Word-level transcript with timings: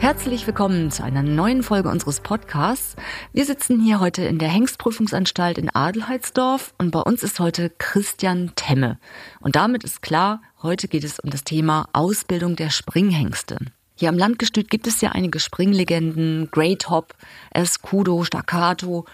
Herzlich 0.00 0.46
willkommen 0.46 0.90
zu 0.90 1.04
einer 1.04 1.22
neuen 1.22 1.62
Folge 1.62 1.90
unseres 1.90 2.20
Podcasts. 2.20 2.96
Wir 3.34 3.44
sitzen 3.44 3.82
hier 3.82 4.00
heute 4.00 4.22
in 4.22 4.38
der 4.38 4.48
Hengstprüfungsanstalt 4.48 5.58
in 5.58 5.68
Adelheidsdorf 5.68 6.72
und 6.78 6.90
bei 6.90 7.00
uns 7.00 7.22
ist 7.22 7.38
heute 7.38 7.68
Christian 7.76 8.52
Temme. 8.56 8.98
Und 9.40 9.56
damit 9.56 9.84
ist 9.84 10.00
klar, 10.00 10.40
heute 10.62 10.88
geht 10.88 11.04
es 11.04 11.20
um 11.20 11.28
das 11.28 11.44
Thema 11.44 11.86
Ausbildung 11.92 12.56
der 12.56 12.70
Springhengste. 12.70 13.58
Hier 13.94 14.08
am 14.08 14.16
Landgestüt 14.16 14.70
gibt 14.70 14.86
es 14.86 15.02
ja 15.02 15.10
einige 15.10 15.38
Springlegenden, 15.38 16.48
Great 16.50 16.88
Hop, 16.88 17.14
Escudo, 17.50 18.24
Staccato 18.24 19.04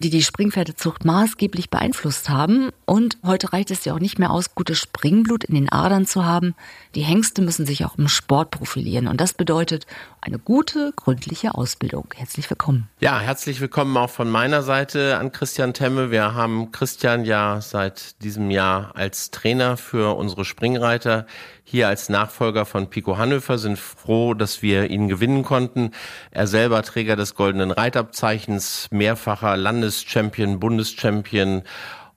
die 0.00 0.10
die 0.10 0.22
Springpferdezucht 0.22 1.04
maßgeblich 1.04 1.70
beeinflusst 1.70 2.28
haben. 2.28 2.70
Und 2.84 3.18
heute 3.24 3.52
reicht 3.52 3.70
es 3.70 3.84
ja 3.84 3.94
auch 3.94 4.00
nicht 4.00 4.18
mehr 4.18 4.30
aus, 4.30 4.54
gutes 4.54 4.78
Springblut 4.78 5.44
in 5.44 5.54
den 5.54 5.70
Adern 5.70 6.06
zu 6.06 6.24
haben. 6.24 6.54
Die 6.94 7.02
Hengste 7.02 7.42
müssen 7.42 7.66
sich 7.66 7.84
auch 7.84 7.98
im 7.98 8.08
Sport 8.08 8.50
profilieren. 8.50 9.08
Und 9.08 9.20
das 9.20 9.34
bedeutet 9.34 9.86
eine 10.20 10.38
gute, 10.38 10.92
gründliche 10.96 11.54
Ausbildung. 11.54 12.06
Herzlich 12.14 12.48
willkommen. 12.50 12.88
Ja, 13.00 13.20
herzlich 13.20 13.60
willkommen 13.60 13.96
auch 13.96 14.10
von 14.10 14.30
meiner 14.30 14.62
Seite 14.62 15.18
an 15.18 15.32
Christian 15.32 15.74
Temme. 15.74 16.10
Wir 16.10 16.34
haben 16.34 16.72
Christian 16.72 17.24
ja 17.24 17.60
seit 17.60 18.22
diesem 18.22 18.50
Jahr 18.50 18.96
als 18.96 19.30
Trainer 19.30 19.76
für 19.76 20.16
unsere 20.16 20.44
Springreiter 20.44 21.26
hier 21.70 21.88
als 21.88 22.08
Nachfolger 22.08 22.64
von 22.64 22.88
Pico 22.88 23.18
Hannöfer, 23.18 23.58
sind 23.58 23.78
froh, 23.78 24.32
dass 24.32 24.62
wir 24.62 24.88
ihn 24.90 25.08
gewinnen 25.08 25.42
konnten. 25.42 25.90
Er 26.30 26.46
selber 26.46 26.82
Träger 26.82 27.14
des 27.14 27.34
Goldenen 27.34 27.70
Reitabzeichens, 27.70 28.88
mehrfacher 28.90 29.56
Landeschampion, 29.56 30.60
Bundeschampion 30.60 31.62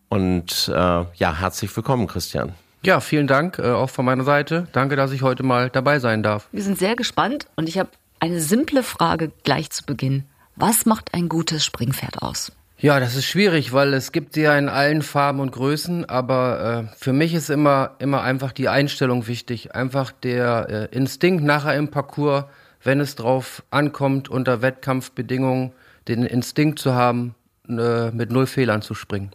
und 0.07 0.71
äh, 0.73 0.73
ja, 0.73 1.39
herzlich 1.39 1.75
willkommen, 1.75 2.07
Christian. 2.07 2.53
Ja, 2.83 3.01
vielen 3.01 3.27
Dank 3.27 3.59
äh, 3.59 3.71
auch 3.71 3.89
von 3.89 4.05
meiner 4.05 4.23
Seite. 4.23 4.67
Danke, 4.71 4.95
dass 4.95 5.11
ich 5.11 5.21
heute 5.21 5.43
mal 5.43 5.69
dabei 5.69 5.99
sein 5.99 6.23
darf. 6.23 6.47
Wir 6.51 6.63
sind 6.63 6.79
sehr 6.79 6.95
gespannt 6.95 7.47
und 7.57 7.67
ich 7.67 7.77
habe 7.77 7.89
eine 8.19 8.39
simple 8.39 8.83
Frage 8.83 9.31
gleich 9.43 9.69
zu 9.69 9.85
Beginn. 9.85 10.23
Was 10.55 10.85
macht 10.85 11.13
ein 11.13 11.27
gutes 11.27 11.65
Springpferd 11.65 12.21
aus? 12.21 12.53
Ja, 12.81 12.99
das 12.99 13.15
ist 13.15 13.25
schwierig, 13.25 13.73
weil 13.73 13.93
es 13.93 14.11
gibt 14.11 14.33
sie 14.33 14.41
ja 14.41 14.57
in 14.57 14.67
allen 14.67 15.03
Farben 15.03 15.39
und 15.39 15.51
Größen, 15.51 16.05
aber 16.09 16.87
äh, 16.89 16.95
für 16.97 17.13
mich 17.13 17.35
ist 17.35 17.51
immer, 17.51 17.91
immer 17.99 18.23
einfach 18.23 18.51
die 18.51 18.69
Einstellung 18.69 19.27
wichtig. 19.27 19.75
Einfach 19.75 20.11
der 20.11 20.89
äh, 20.91 20.95
Instinkt 20.95 21.43
nachher 21.43 21.75
im 21.75 21.89
Parcours, 21.89 22.45
wenn 22.83 22.99
es 22.99 23.15
drauf 23.15 23.61
ankommt, 23.69 24.29
unter 24.29 24.63
Wettkampfbedingungen, 24.63 25.73
den 26.07 26.23
Instinkt 26.23 26.79
zu 26.79 26.95
haben, 26.95 27.35
äh, 27.69 28.09
mit 28.09 28.31
null 28.31 28.47
Fehlern 28.47 28.81
zu 28.81 28.95
springen. 28.95 29.29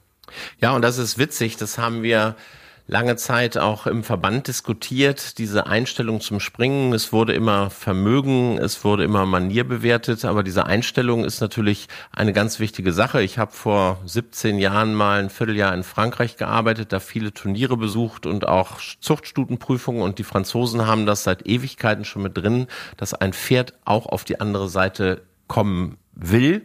Ja, 0.60 0.72
und 0.74 0.82
das 0.82 0.98
ist 0.98 1.16
witzig, 1.16 1.56
das 1.56 1.78
haben 1.78 2.02
wir 2.02 2.34
lange 2.88 3.16
Zeit 3.16 3.58
auch 3.58 3.86
im 3.86 4.04
Verband 4.04 4.46
diskutiert, 4.46 5.38
diese 5.38 5.66
Einstellung 5.66 6.20
zum 6.20 6.38
Springen. 6.38 6.92
Es 6.92 7.12
wurde 7.12 7.32
immer 7.32 7.70
Vermögen, 7.70 8.58
es 8.58 8.84
wurde 8.84 9.04
immer 9.04 9.26
Manier 9.26 9.66
bewertet, 9.66 10.24
aber 10.24 10.42
diese 10.42 10.66
Einstellung 10.66 11.24
ist 11.24 11.40
natürlich 11.40 11.88
eine 12.12 12.32
ganz 12.32 12.60
wichtige 12.60 12.92
Sache. 12.92 13.22
Ich 13.22 13.38
habe 13.38 13.52
vor 13.52 13.98
17 14.04 14.58
Jahren 14.58 14.94
mal 14.94 15.20
ein 15.20 15.30
Vierteljahr 15.30 15.74
in 15.74 15.82
Frankreich 15.82 16.36
gearbeitet, 16.36 16.92
da 16.92 17.00
viele 17.00 17.32
Turniere 17.32 17.76
besucht 17.76 18.26
und 18.26 18.46
auch 18.46 18.78
Zuchtstutenprüfungen 19.00 20.02
und 20.02 20.18
die 20.18 20.24
Franzosen 20.24 20.86
haben 20.86 21.06
das 21.06 21.24
seit 21.24 21.46
Ewigkeiten 21.46 22.04
schon 22.04 22.22
mit 22.22 22.36
drin, 22.36 22.68
dass 22.96 23.14
ein 23.14 23.32
Pferd 23.32 23.74
auch 23.84 24.06
auf 24.06 24.24
die 24.24 24.40
andere 24.40 24.68
Seite 24.68 25.22
kommen 25.48 25.96
will. 26.14 26.64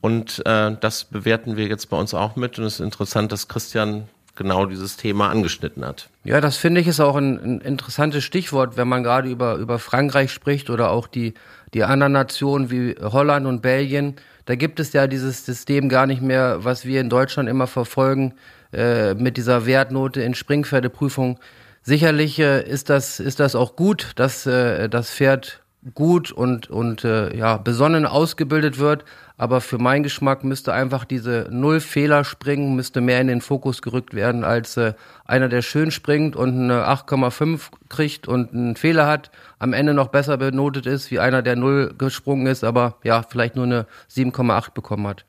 Und 0.00 0.44
äh, 0.44 0.76
das 0.78 1.04
bewerten 1.04 1.56
wir 1.56 1.66
jetzt 1.66 1.88
bei 1.88 1.96
uns 1.96 2.12
auch 2.12 2.36
mit. 2.36 2.58
Und 2.58 2.66
es 2.66 2.74
ist 2.74 2.80
interessant, 2.80 3.32
dass 3.32 3.48
Christian 3.48 4.06
genau 4.36 4.66
dieses 4.66 4.96
Thema 4.96 5.30
angeschnitten 5.30 5.84
hat. 5.84 6.08
Ja, 6.24 6.40
das 6.40 6.56
finde 6.56 6.80
ich 6.80 6.86
ist 6.86 7.00
auch 7.00 7.16
ein, 7.16 7.38
ein, 7.38 7.60
interessantes 7.60 8.24
Stichwort, 8.24 8.76
wenn 8.76 8.88
man 8.88 9.02
gerade 9.02 9.28
über, 9.28 9.56
über 9.56 9.78
Frankreich 9.78 10.32
spricht 10.32 10.70
oder 10.70 10.90
auch 10.90 11.06
die, 11.06 11.34
die 11.72 11.84
anderen 11.84 12.12
Nationen 12.12 12.70
wie 12.70 12.96
Holland 13.00 13.46
und 13.46 13.62
Belgien. 13.62 14.16
Da 14.46 14.56
gibt 14.56 14.80
es 14.80 14.92
ja 14.92 15.06
dieses 15.06 15.46
System 15.46 15.88
gar 15.88 16.06
nicht 16.06 16.20
mehr, 16.20 16.64
was 16.64 16.84
wir 16.84 17.00
in 17.00 17.08
Deutschland 17.08 17.48
immer 17.48 17.66
verfolgen, 17.66 18.34
äh, 18.72 19.14
mit 19.14 19.36
dieser 19.36 19.66
Wertnote 19.66 20.22
in 20.22 20.34
Springpferdeprüfung. 20.34 21.38
Sicherlich 21.82 22.38
äh, 22.38 22.68
ist, 22.68 22.90
das, 22.90 23.20
ist 23.20 23.40
das 23.40 23.54
auch 23.54 23.76
gut, 23.76 24.12
dass 24.16 24.46
äh, 24.46 24.88
das 24.88 25.10
Pferd 25.10 25.60
gut 25.94 26.32
und, 26.32 26.70
und 26.70 27.04
äh, 27.04 27.36
ja, 27.36 27.58
besonnen 27.58 28.06
ausgebildet 28.06 28.78
wird. 28.78 29.04
Aber 29.36 29.60
für 29.60 29.78
meinen 29.78 30.04
Geschmack 30.04 30.44
müsste 30.44 30.72
einfach 30.72 31.04
diese 31.04 31.48
Null-Fehler 31.50 32.22
springen, 32.24 32.76
müsste 32.76 33.00
mehr 33.00 33.20
in 33.20 33.26
den 33.26 33.40
Fokus 33.40 33.82
gerückt 33.82 34.14
werden, 34.14 34.44
als 34.44 34.76
äh, 34.76 34.94
einer, 35.24 35.48
der 35.48 35.62
schön 35.62 35.90
springt 35.90 36.36
und 36.36 36.50
eine 36.50 36.86
8,5 36.86 37.62
kriegt 37.88 38.28
und 38.28 38.52
einen 38.52 38.76
Fehler 38.76 39.08
hat, 39.08 39.32
am 39.58 39.72
Ende 39.72 39.92
noch 39.92 40.08
besser 40.08 40.36
benotet 40.36 40.86
ist, 40.86 41.10
wie 41.10 41.18
einer, 41.18 41.42
der 41.42 41.56
Null 41.56 41.94
gesprungen 41.98 42.46
ist, 42.46 42.62
aber 42.62 42.96
ja, 43.02 43.22
vielleicht 43.22 43.56
nur 43.56 43.64
eine 43.64 43.86
7,8 44.08 44.72
bekommen 44.72 45.06
hat. 45.08 45.24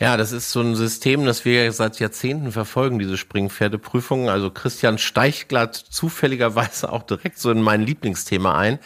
Ja, 0.00 0.16
das 0.16 0.32
ist 0.32 0.50
so 0.50 0.60
ein 0.60 0.74
System, 0.74 1.24
das 1.24 1.44
wir 1.44 1.70
seit 1.70 2.00
Jahrzehnten 2.00 2.50
verfolgen, 2.50 2.98
diese 2.98 3.16
Springpferdeprüfungen. 3.16 4.28
Also 4.28 4.50
Christian 4.50 4.98
steigt 4.98 5.48
glatt 5.48 5.76
zufälligerweise 5.76 6.90
auch 6.90 7.04
direkt 7.04 7.38
so 7.38 7.50
in 7.50 7.62
mein 7.62 7.82
Lieblingsthema 7.82 8.58
ein. 8.58 8.80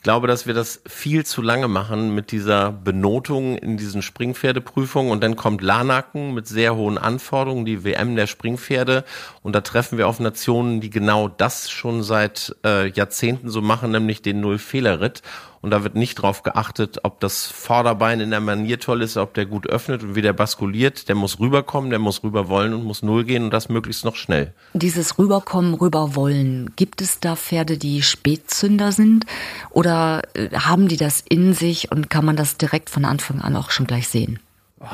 Ich 0.00 0.04
glaube, 0.04 0.28
dass 0.28 0.46
wir 0.46 0.54
das 0.54 0.80
viel 0.86 1.26
zu 1.26 1.42
lange 1.42 1.68
machen 1.68 2.14
mit 2.14 2.32
dieser 2.32 2.72
Benotung 2.72 3.58
in 3.58 3.76
diesen 3.76 4.00
Springpferdeprüfungen. 4.00 5.12
Und 5.12 5.22
dann 5.22 5.36
kommt 5.36 5.60
Lanaken 5.60 6.32
mit 6.32 6.48
sehr 6.48 6.74
hohen 6.74 6.96
Anforderungen, 6.96 7.66
die 7.66 7.84
WM 7.84 8.16
der 8.16 8.26
Springpferde. 8.26 9.04
Und 9.42 9.54
da 9.54 9.60
treffen 9.60 9.98
wir 9.98 10.08
auf 10.08 10.18
Nationen, 10.18 10.80
die 10.80 10.88
genau 10.88 11.28
das 11.28 11.68
schon 11.68 12.02
seit 12.02 12.56
äh, 12.64 12.88
Jahrzehnten 12.88 13.50
so 13.50 13.60
machen, 13.60 13.90
nämlich 13.90 14.22
den 14.22 14.40
Null-Fehler-Ritt 14.40 15.20
und 15.62 15.70
da 15.70 15.84
wird 15.84 15.94
nicht 15.94 16.14
drauf 16.14 16.42
geachtet, 16.42 17.00
ob 17.02 17.20
das 17.20 17.46
Vorderbein 17.46 18.20
in 18.20 18.30
der 18.30 18.40
Manier 18.40 18.80
toll 18.80 19.02
ist, 19.02 19.18
ob 19.18 19.34
der 19.34 19.44
gut 19.44 19.66
öffnet 19.66 20.02
und 20.02 20.14
wie 20.14 20.22
der 20.22 20.32
baskuliert. 20.32 21.08
Der 21.08 21.14
muss 21.14 21.38
rüberkommen, 21.38 21.90
der 21.90 21.98
muss 21.98 22.22
rüber 22.22 22.48
wollen 22.48 22.72
und 22.72 22.84
muss 22.84 23.02
null 23.02 23.24
gehen 23.24 23.44
und 23.44 23.50
das 23.50 23.68
möglichst 23.68 24.04
noch 24.04 24.16
schnell. 24.16 24.54
Dieses 24.72 25.18
Rüberkommen, 25.18 25.74
rüberwollen, 25.74 26.72
gibt 26.76 27.02
es 27.02 27.20
da 27.20 27.36
Pferde, 27.36 27.76
die 27.76 28.00
Spätzünder 28.02 28.92
sind 28.92 29.26
oder 29.68 30.22
äh, 30.34 30.48
haben 30.50 30.88
die 30.88 30.96
das 30.96 31.22
in 31.28 31.52
sich 31.52 31.92
und 31.92 32.08
kann 32.08 32.24
man 32.24 32.36
das 32.36 32.56
direkt 32.56 32.88
von 32.88 33.04
Anfang 33.04 33.40
an 33.40 33.54
auch 33.56 33.70
schon 33.70 33.86
gleich 33.86 34.08
sehen? 34.08 34.38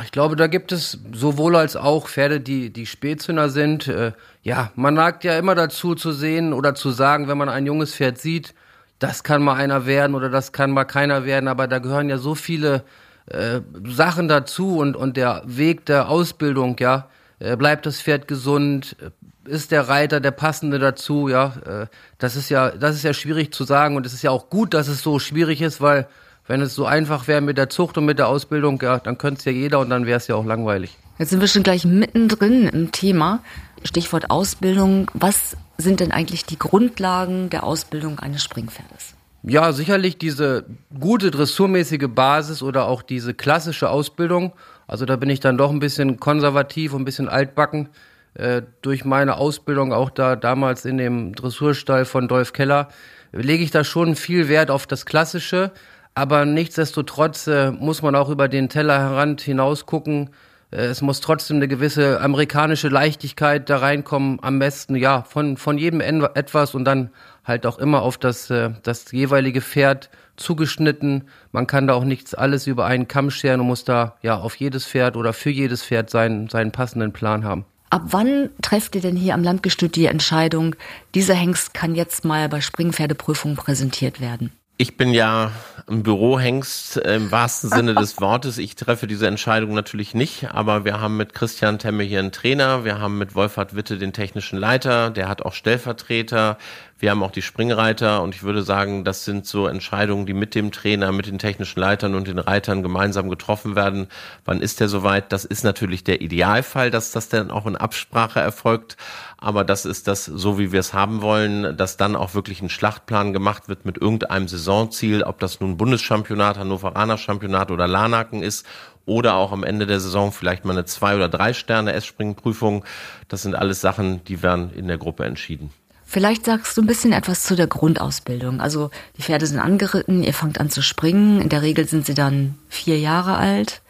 Ich 0.03 0.10
glaube, 0.10 0.34
da 0.34 0.49
gibt 0.49 0.72
es 0.72 0.99
sowohl 1.12 1.55
als 1.55 1.76
auch 1.76 2.09
Pferde, 2.09 2.41
die, 2.41 2.72
die 2.72 2.87
Spätzünder 2.87 3.50
sind. 3.50 3.87
Äh, 3.87 4.12
ja, 4.43 4.72
man 4.75 4.94
neigt 4.94 5.22
ja 5.22 5.38
immer 5.38 5.55
dazu 5.55 5.94
zu 5.94 6.10
sehen 6.10 6.53
oder 6.53 6.75
zu 6.75 6.91
sagen, 6.91 7.28
wenn 7.28 7.38
man 7.38 7.49
ein 7.49 7.66
junges 7.66 7.94
Pferd 7.94 8.19
sieht, 8.19 8.53
das 8.99 9.23
kann 9.23 9.43
mal 9.43 9.55
einer 9.55 9.87
werden 9.87 10.15
oder 10.15 10.31
das 10.31 10.53
kann 10.53 10.71
mal 10.71 10.84
keiner 10.84 11.25
werden, 11.25 11.49
aber 11.49 11.69
da 11.69 11.79
gehören 11.79 12.09
ja 12.09 12.19
so 12.19 12.34
viele 12.34 12.84
äh, 13.27 13.61
Sachen 13.84 14.29
dazu 14.29 14.79
und, 14.79 14.97
und 14.97 15.17
der 15.17 15.43
Weg 15.47 15.87
der 15.87 16.09
Ausbildung, 16.09 16.77
ja, 16.79 17.09
äh, 17.39 17.56
bleibt 17.56 17.87
das 17.87 18.01
Pferd 18.01 18.29
gesund, 18.29 18.97
ist 19.45 19.71
der 19.71 19.89
Reiter 19.89 20.21
der 20.21 20.31
passende 20.31 20.79
dazu, 20.79 21.29
ja, 21.29 21.53
äh, 21.67 21.87
das 22.19 22.37
ist 22.37 22.49
ja, 22.49 22.71
das 22.71 22.97
ist 22.97 23.03
ja 23.03 23.12
schwierig 23.12 23.53
zu 23.53 23.65
sagen 23.65 23.97
und 23.97 24.06
es 24.06 24.12
ist 24.12 24.23
ja 24.23 24.31
auch 24.31 24.49
gut, 24.49 24.75
dass 24.75 24.89
es 24.89 25.03
so 25.03 25.19
schwierig 25.19 25.61
ist, 25.61 25.81
weil 25.81 26.06
wenn 26.47 26.61
es 26.61 26.75
so 26.75 26.87
einfach 26.87 27.27
wäre 27.27 27.41
mit 27.41 27.59
der 27.59 27.69
Zucht 27.69 27.99
und 27.99 28.05
mit 28.05 28.19
der 28.19 28.29
Ausbildung, 28.29 28.81
ja, 28.81 28.99
dann 28.99 29.19
könnte 29.19 29.41
es 29.41 29.45
ja 29.45 29.53
jeder 29.53 29.81
und 29.81 29.91
dann 29.91 30.06
wäre 30.06 30.19
es 30.19 30.29
ja 30.29 30.37
auch 30.37 30.45
langweilig. 30.45 30.97
Jetzt 31.19 31.31
sind 31.31 31.41
wir 31.41 31.49
schon 31.49 31.62
gleich 31.62 31.85
mittendrin 31.85 32.69
im 32.69 32.93
Thema. 32.93 33.41
Stichwort 33.85 34.31
Ausbildung. 34.31 35.11
Was 35.15 35.56
sind 35.78 36.00
denn 36.00 36.12
eigentlich 36.12 36.44
die 36.44 36.58
Grundlagen 36.58 37.50
der 37.50 37.64
Ausbildung 37.64 38.19
eines 38.19 38.43
Springpferdes? 38.43 39.14
Ja, 39.43 39.73
sicherlich 39.73 40.19
diese 40.19 40.64
gute 40.99 41.31
dressurmäßige 41.31 42.08
Basis 42.08 42.62
oder 42.62 42.87
auch 42.87 43.02
diese 43.02 43.32
klassische 43.32 43.90
Ausbildung. 43.90 44.52
Also 44.88 45.05
da 45.05 45.17
bin 45.17 45.31
ich 45.31 45.40
dann 45.40 45.56
doch 45.56 45.70
ein 45.70 45.78
bisschen 45.78 46.19
konservativ 46.19 46.94
und 46.94 47.02
ein 47.02 47.05
bisschen 47.05 47.28
altbacken. 47.28 47.88
Äh, 48.34 48.62
durch 48.82 49.05
meine 49.05 49.37
Ausbildung 49.37 49.93
auch 49.93 50.11
da 50.11 50.37
damals 50.37 50.84
in 50.84 50.99
dem 50.99 51.34
Dressurstall 51.34 52.05
von 52.05 52.29
Dolph 52.29 52.52
Keller 52.52 52.88
lege 53.32 53.62
ich 53.62 53.70
da 53.70 53.84
schon 53.84 54.17
viel 54.17 54.49
Wert 54.49 54.70
auf 54.70 54.87
das 54.87 55.06
Klassische. 55.06 55.72
Aber 56.14 56.44
nichtsdestotrotz 56.44 57.46
äh, 57.46 57.70
muss 57.70 58.02
man 58.02 58.14
auch 58.14 58.31
über 58.31 58.49
den 58.49 58.69
Tellerrand 58.69 59.40
hinaus 59.43 59.87
gucken. 59.87 60.31
Äh, 60.71 60.87
es 60.87 61.03
muss 61.03 61.21
trotzdem 61.21 61.57
eine 61.57 61.69
gewisse 61.69 62.21
amerikanische 62.21 62.89
Leichtigkeit 62.89 63.69
da 63.71 63.79
reinkommen. 63.79 64.39
Am 64.43 64.59
besten, 64.59 64.97
ja, 64.97 65.23
von, 65.23 65.57
von 65.57 65.79
jedem 65.79 66.01
etwas 66.01 66.75
und 66.75 66.85
dann 66.85 67.11
halt 67.45 67.67
auch 67.67 67.79
immer 67.79 68.03
auf 68.03 68.19
das, 68.19 68.51
äh, 68.51 68.71
das 68.83 69.13
jeweilige 69.13 69.61
Pferd 69.61 70.11
zugeschnitten. 70.37 71.25
Man 71.53 71.67
kann 71.67 71.87
da 71.87 71.95
auch 71.95 72.05
nichts 72.05 72.35
alles 72.35 72.67
über 72.67 72.87
einen 72.87 73.09
Kamm 73.09 73.31
scheren 73.31 73.61
und 73.61 73.69
muss 73.69 73.85
da 73.85 74.17
ja 74.23 74.37
auf 74.37 74.57
jedes 74.57 74.87
Pferd 74.87 75.17
oder 75.17 75.33
für 75.33 75.51
jedes 75.51 75.83
Pferd 75.83 76.11
seinen, 76.11 76.49
seinen 76.49 76.73
passenden 76.73 77.13
Plan 77.13 77.45
haben. 77.45 77.65
Ab 77.89 78.03
wann 78.07 78.51
trefft 78.63 78.97
ihr 78.97 79.01
denn 79.01 79.17
hier 79.17 79.35
am 79.35 79.45
Landgestüt 79.45 79.95
die 79.95 80.07
Entscheidung, 80.07 80.75
dieser 81.15 81.35
Hengst 81.35 81.73
kann 81.73 81.95
jetzt 81.95 82.25
mal 82.25 82.49
bei 82.49 82.61
Springpferdeprüfung 82.61 83.55
präsentiert 83.55 84.21
werden? 84.21 84.51
Ich 84.78 84.99
bin 84.99 85.14
ja 85.14 85.52
ein 85.87 86.02
Bürohengst 86.02 86.99
im 86.99 87.31
wahrsten 87.31 87.70
Sinne 87.70 87.94
des 87.94 88.20
Wortes. 88.20 88.58
Ich 88.58 88.75
treffe 88.75 89.06
diese 89.06 89.26
Entscheidung 89.26 89.73
natürlich 89.73 90.12
nicht, 90.12 90.50
aber 90.50 90.84
wir 90.84 91.00
haben 91.00 91.17
mit 91.17 91.32
Christian 91.32 91.78
Temme 91.78 92.02
hier 92.02 92.19
einen 92.19 92.31
Trainer, 92.31 92.84
wir 92.84 92.99
haben 92.99 93.17
mit 93.17 93.34
Wolfhard 93.34 93.75
Witte 93.75 93.96
den 93.96 94.12
technischen 94.12 94.58
Leiter, 94.58 95.08
der 95.08 95.28
hat 95.28 95.40
auch 95.40 95.55
Stellvertreter, 95.55 96.58
wir 96.98 97.10
haben 97.10 97.22
auch 97.22 97.31
die 97.31 97.43
Springreiter 97.43 98.22
und 98.22 98.34
ich 98.34 98.43
würde 98.43 98.62
sagen, 98.62 99.04
das 99.04 99.25
sind 99.25 99.46
so 99.46 99.66
Entscheidungen, 99.66 100.26
die 100.26 100.32
mit 100.32 100.54
dem 100.54 100.72
Trainer, 100.72 101.12
mit 101.12 101.26
den 101.26 101.38
technischen 101.38 101.81
Leitern 101.81 102.14
und 102.14 102.26
den 102.26 102.38
Reitern 102.38 102.82
gemeinsam 102.82 103.28
getroffen 103.28 103.76
werden. 103.76 104.08
Wann 104.44 104.60
ist 104.60 104.81
der 104.81 104.88
soweit? 104.88 105.32
Das 105.32 105.44
ist 105.44 105.64
natürlich 105.64 106.04
der 106.04 106.20
Idealfall, 106.22 106.90
dass 106.90 107.12
das 107.12 107.28
dann 107.28 107.50
auch 107.50 107.66
in 107.66 107.76
Absprache 107.76 108.40
erfolgt 108.40 108.96
aber 109.38 109.64
das 109.64 109.84
ist 109.84 110.08
das, 110.08 110.25
so 110.25 110.58
wie 110.58 110.72
wir 110.72 110.81
es 110.81 110.94
haben 110.94 111.20
wollen, 111.20 111.76
dass 111.76 111.96
dann 111.96 112.16
auch 112.16 112.34
wirklich 112.34 112.62
ein 112.62 112.70
Schlachtplan 112.70 113.32
gemacht 113.32 113.69
wird 113.69 113.84
mit 113.84 113.98
irgendeinem 113.98 114.48
Saisonziel, 114.48 115.22
ob 115.22 115.38
das 115.40 115.60
nun 115.60 115.76
Bundeschampionat, 115.76 116.58
Hannoveraner 116.58 117.19
Championat 117.19 117.70
oder 117.70 117.87
Lanaken 117.87 118.43
ist 118.43 118.66
oder 119.04 119.34
auch 119.34 119.52
am 119.52 119.62
Ende 119.62 119.87
der 119.87 120.00
Saison 120.00 120.32
vielleicht 120.32 120.64
mal 120.64 120.72
eine 120.72 120.87
zwei 120.87 121.14
oder 121.14 121.28
drei 121.28 121.52
Sterne 121.52 121.93
S-Springen-Prüfung. 121.93 122.84
Das 123.28 123.43
sind 123.43 123.54
alles 123.54 123.81
Sachen, 123.81 124.25
die 124.25 124.43
werden 124.43 124.72
in 124.72 124.88
der 124.88 124.98
Gruppe 124.98 125.25
entschieden. 125.26 125.70
Vielleicht 126.17 126.47
sagst 126.47 126.75
du 126.75 126.81
ein 126.81 126.87
bisschen 126.87 127.13
etwas 127.13 127.45
zu 127.45 127.57
der 127.57 127.67
Grundausbildung. 127.67 128.63
Also 128.63 128.91
die 129.19 129.23
Pferde 129.23 129.45
sind 129.45 129.59
angeritten, 129.59 130.23
ihr 130.23 130.33
fangt 130.33 130.59
an 130.59 130.71
zu 130.71 130.81
springen. 130.81 131.43
In 131.43 131.51
der 131.51 131.61
Regel 131.61 131.87
sind 131.87 132.07
sie 132.07 132.15
dann 132.15 132.55
vier 132.71 132.99
Jahre 132.99 133.37
alt. 133.37 133.83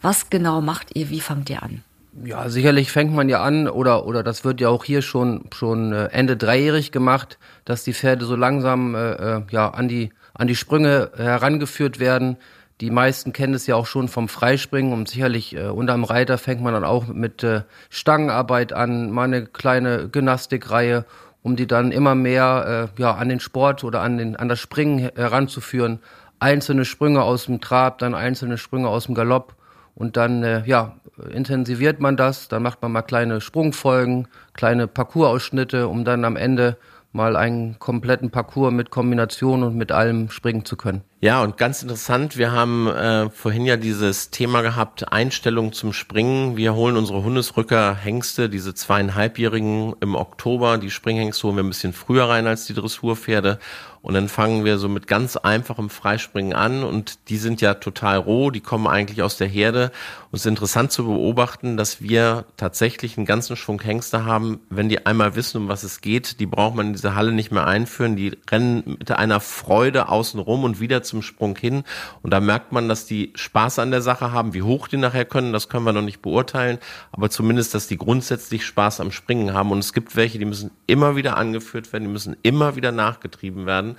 Was 0.00 0.30
genau 0.30 0.62
macht 0.62 0.96
ihr? 0.96 1.10
Wie 1.10 1.20
fangt 1.20 1.50
ihr 1.50 1.62
an? 1.62 1.84
Ja, 2.24 2.48
sicherlich 2.48 2.90
fängt 2.90 3.12
man 3.12 3.28
ja 3.28 3.42
an, 3.42 3.68
oder, 3.68 4.06
oder 4.06 4.22
das 4.22 4.46
wird 4.46 4.62
ja 4.62 4.70
auch 4.70 4.82
hier 4.82 5.02
schon, 5.02 5.44
schon 5.52 5.92
äh, 5.92 6.06
Ende 6.06 6.38
dreijährig 6.38 6.90
gemacht, 6.90 7.38
dass 7.66 7.84
die 7.84 7.92
Pferde 7.92 8.24
so 8.24 8.34
langsam 8.34 8.94
äh, 8.94 9.12
äh, 9.12 9.42
ja, 9.50 9.68
an, 9.68 9.88
die, 9.88 10.08
an 10.32 10.46
die 10.46 10.56
Sprünge 10.56 11.10
herangeführt 11.18 12.00
werden. 12.00 12.38
Die 12.80 12.90
meisten 12.90 13.34
kennen 13.34 13.52
es 13.52 13.66
ja 13.66 13.76
auch 13.76 13.86
schon 13.86 14.08
vom 14.08 14.28
Freispringen 14.28 14.94
und 14.94 15.06
sicherlich 15.06 15.54
äh, 15.54 15.66
unterm 15.66 16.04
Reiter 16.04 16.38
fängt 16.38 16.62
man 16.62 16.72
dann 16.72 16.84
auch 16.84 17.08
mit 17.08 17.44
äh, 17.44 17.60
Stangenarbeit 17.90 18.72
an, 18.72 19.10
mal 19.10 19.24
eine 19.24 19.44
kleine 19.44 20.08
Gymnastikreihe, 20.08 21.04
um 21.42 21.56
die 21.56 21.66
dann 21.66 21.92
immer 21.92 22.14
mehr 22.14 22.90
äh, 22.96 23.00
ja, 23.00 23.14
an 23.14 23.28
den 23.28 23.40
Sport 23.40 23.84
oder 23.84 24.00
an, 24.00 24.18
den, 24.18 24.36
an 24.36 24.48
das 24.48 24.60
Springen 24.60 24.98
heranzuführen. 25.14 26.00
Einzelne 26.38 26.84
Sprünge 26.84 27.22
aus 27.22 27.46
dem 27.46 27.60
Trab, 27.60 27.98
dann 27.98 28.14
einzelne 28.14 28.58
Sprünge 28.58 28.88
aus 28.88 29.06
dem 29.06 29.14
Galopp 29.14 29.54
und 29.94 30.16
dann 30.16 30.42
äh, 30.42 30.62
ja, 30.66 30.96
intensiviert 31.30 32.00
man 32.00 32.16
das, 32.16 32.48
dann 32.48 32.62
macht 32.62 32.82
man 32.82 32.92
mal 32.92 33.02
kleine 33.02 33.40
Sprungfolgen, 33.40 34.28
kleine 34.54 34.86
Parcoursausschnitte, 34.86 35.88
um 35.88 36.04
dann 36.04 36.24
am 36.24 36.36
Ende 36.36 36.76
mal 37.12 37.36
einen 37.36 37.78
kompletten 37.78 38.30
Parcours 38.30 38.72
mit 38.72 38.90
Kombination 38.90 39.62
und 39.62 39.76
mit 39.76 39.92
allem 39.92 40.30
springen 40.30 40.64
zu 40.64 40.76
können. 40.76 41.02
Ja, 41.20 41.42
und 41.42 41.56
ganz 41.56 41.82
interessant, 41.82 42.36
wir 42.36 42.50
haben 42.50 42.88
äh, 42.88 43.30
vorhin 43.30 43.64
ja 43.64 43.76
dieses 43.76 44.30
Thema 44.30 44.62
gehabt, 44.62 45.12
Einstellung 45.12 45.72
zum 45.72 45.92
Springen. 45.92 46.56
Wir 46.56 46.74
holen 46.74 46.96
unsere 46.96 47.22
Hundesrücker 47.22 47.94
Hengste, 47.94 48.48
diese 48.48 48.74
zweieinhalbjährigen 48.74 49.94
im 50.00 50.16
Oktober. 50.16 50.78
Die 50.78 50.90
Springhengste 50.90 51.46
holen 51.46 51.56
wir 51.56 51.62
ein 51.62 51.68
bisschen 51.68 51.92
früher 51.92 52.28
rein 52.28 52.48
als 52.48 52.66
die 52.66 52.74
Dressurpferde. 52.74 53.60
Und 54.02 54.14
dann 54.14 54.28
fangen 54.28 54.64
wir 54.64 54.78
so 54.78 54.88
mit 54.88 55.06
ganz 55.06 55.36
einfachem 55.36 55.88
Freispringen 55.88 56.54
an 56.54 56.82
und 56.82 57.28
die 57.28 57.36
sind 57.36 57.60
ja 57.60 57.74
total 57.74 58.18
roh, 58.18 58.50
die 58.50 58.60
kommen 58.60 58.88
eigentlich 58.88 59.22
aus 59.22 59.36
der 59.36 59.46
Herde. 59.46 59.92
Und 60.32 60.38
es 60.38 60.40
ist 60.40 60.46
interessant 60.46 60.90
zu 60.90 61.04
beobachten, 61.04 61.76
dass 61.76 62.02
wir 62.02 62.44
tatsächlich 62.56 63.16
einen 63.16 63.26
ganzen 63.26 63.54
Schwung 63.54 63.80
Hengste 63.80 64.24
haben. 64.24 64.58
Wenn 64.70 64.88
die 64.88 65.06
einmal 65.06 65.36
wissen, 65.36 65.58
um 65.58 65.68
was 65.68 65.84
es 65.84 66.00
geht, 66.00 66.40
die 66.40 66.46
braucht 66.46 66.74
man 66.74 66.88
in 66.88 66.92
diese 66.94 67.14
Halle 67.14 67.30
nicht 67.30 67.52
mehr 67.52 67.66
einführen. 67.66 68.16
Die 68.16 68.36
rennen 68.50 68.96
mit 68.98 69.10
einer 69.12 69.38
Freude 69.38 70.08
außen 70.08 70.40
rum 70.40 70.64
und 70.64 70.80
wieder 70.80 71.04
zum 71.04 71.22
Sprung 71.22 71.56
hin. 71.56 71.84
Und 72.22 72.32
da 72.32 72.40
merkt 72.40 72.72
man, 72.72 72.88
dass 72.88 73.06
die 73.06 73.32
Spaß 73.36 73.78
an 73.78 73.92
der 73.92 74.02
Sache 74.02 74.32
haben. 74.32 74.52
Wie 74.52 74.62
hoch 74.62 74.88
die 74.88 74.96
nachher 74.96 75.26
können, 75.26 75.52
das 75.52 75.68
können 75.68 75.84
wir 75.84 75.92
noch 75.92 76.02
nicht 76.02 76.22
beurteilen. 76.22 76.78
Aber 77.12 77.30
zumindest, 77.30 77.74
dass 77.74 77.86
die 77.86 77.98
grundsätzlich 77.98 78.66
Spaß 78.66 79.00
am 79.00 79.12
Springen 79.12 79.54
haben. 79.54 79.70
Und 79.70 79.78
es 79.78 79.92
gibt 79.92 80.16
welche, 80.16 80.40
die 80.40 80.44
müssen 80.44 80.72
immer 80.88 81.14
wieder 81.14 81.36
angeführt 81.36 81.92
werden, 81.92 82.04
die 82.04 82.10
müssen 82.10 82.36
immer 82.42 82.74
wieder 82.74 82.90
nachgetrieben 82.90 83.64
werden. 83.66 83.91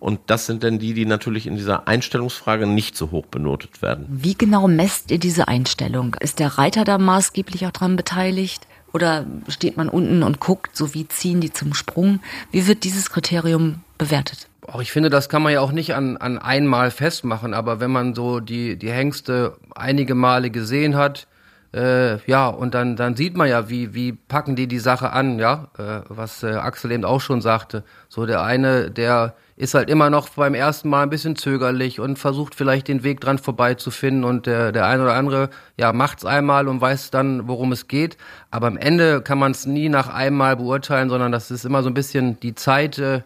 Und 0.00 0.20
das 0.26 0.46
sind 0.46 0.62
dann 0.62 0.78
die, 0.78 0.94
die 0.94 1.06
natürlich 1.06 1.46
in 1.46 1.56
dieser 1.56 1.88
Einstellungsfrage 1.88 2.66
nicht 2.66 2.96
so 2.96 3.10
hoch 3.10 3.26
benotet 3.26 3.82
werden. 3.82 4.06
Wie 4.08 4.34
genau 4.34 4.68
messt 4.68 5.10
ihr 5.10 5.18
diese 5.18 5.48
Einstellung? 5.48 6.14
Ist 6.20 6.38
der 6.38 6.58
Reiter 6.58 6.84
da 6.84 6.98
maßgeblich 6.98 7.66
auch 7.66 7.72
dran 7.72 7.96
beteiligt? 7.96 8.66
Oder 8.92 9.26
steht 9.48 9.76
man 9.76 9.88
unten 9.88 10.22
und 10.22 10.40
guckt, 10.40 10.76
so 10.76 10.94
wie 10.94 11.08
ziehen 11.08 11.40
die 11.40 11.52
zum 11.52 11.74
Sprung? 11.74 12.20
Wie 12.52 12.66
wird 12.66 12.84
dieses 12.84 13.10
Kriterium 13.10 13.82
bewertet? 13.98 14.48
Auch 14.66 14.80
ich 14.80 14.92
finde, 14.92 15.10
das 15.10 15.28
kann 15.28 15.42
man 15.42 15.52
ja 15.52 15.60
auch 15.60 15.72
nicht 15.72 15.94
an, 15.94 16.16
an 16.16 16.38
einmal 16.38 16.90
festmachen, 16.90 17.54
aber 17.54 17.80
wenn 17.80 17.90
man 17.90 18.14
so 18.14 18.40
die, 18.40 18.76
die 18.76 18.90
Hengste 18.90 19.56
einige 19.74 20.14
Male 20.14 20.50
gesehen 20.50 20.94
hat, 20.94 21.26
äh, 21.74 22.18
ja, 22.26 22.48
und 22.48 22.74
dann, 22.74 22.96
dann 22.96 23.14
sieht 23.14 23.36
man 23.36 23.48
ja, 23.48 23.68
wie, 23.68 23.92
wie 23.92 24.12
packen 24.12 24.56
die 24.56 24.68
die 24.68 24.78
Sache 24.78 25.12
an, 25.12 25.38
ja, 25.38 25.68
äh, 25.76 26.00
was 26.08 26.42
äh, 26.42 26.52
Axel 26.52 26.92
eben 26.92 27.04
auch 27.04 27.20
schon 27.20 27.42
sagte. 27.42 27.84
So 28.08 28.24
der 28.24 28.42
eine, 28.42 28.90
der 28.90 29.34
ist 29.56 29.74
halt 29.74 29.90
immer 29.90 30.08
noch 30.08 30.30
beim 30.30 30.54
ersten 30.54 30.88
Mal 30.88 31.02
ein 31.02 31.10
bisschen 31.10 31.36
zögerlich 31.36 32.00
und 32.00 32.18
versucht 32.18 32.54
vielleicht 32.54 32.88
den 32.88 33.02
Weg 33.02 33.20
dran 33.20 33.38
vorbeizufinden 33.38 34.24
und 34.24 34.46
der, 34.46 34.72
der 34.72 34.86
eine 34.86 35.02
oder 35.02 35.14
andere, 35.14 35.50
ja, 35.76 35.92
macht's 35.92 36.24
einmal 36.24 36.68
und 36.68 36.80
weiß 36.80 37.10
dann, 37.10 37.48
worum 37.48 37.72
es 37.72 37.86
geht. 37.86 38.16
Aber 38.50 38.68
am 38.68 38.78
Ende 38.78 39.20
kann 39.20 39.38
man 39.38 39.52
es 39.52 39.66
nie 39.66 39.90
nach 39.90 40.08
einmal 40.08 40.56
beurteilen, 40.56 41.10
sondern 41.10 41.32
das 41.32 41.50
ist 41.50 41.66
immer 41.66 41.82
so 41.82 41.90
ein 41.90 41.94
bisschen 41.94 42.40
die 42.40 42.54
Zeit, 42.54 42.98
äh, 42.98 43.22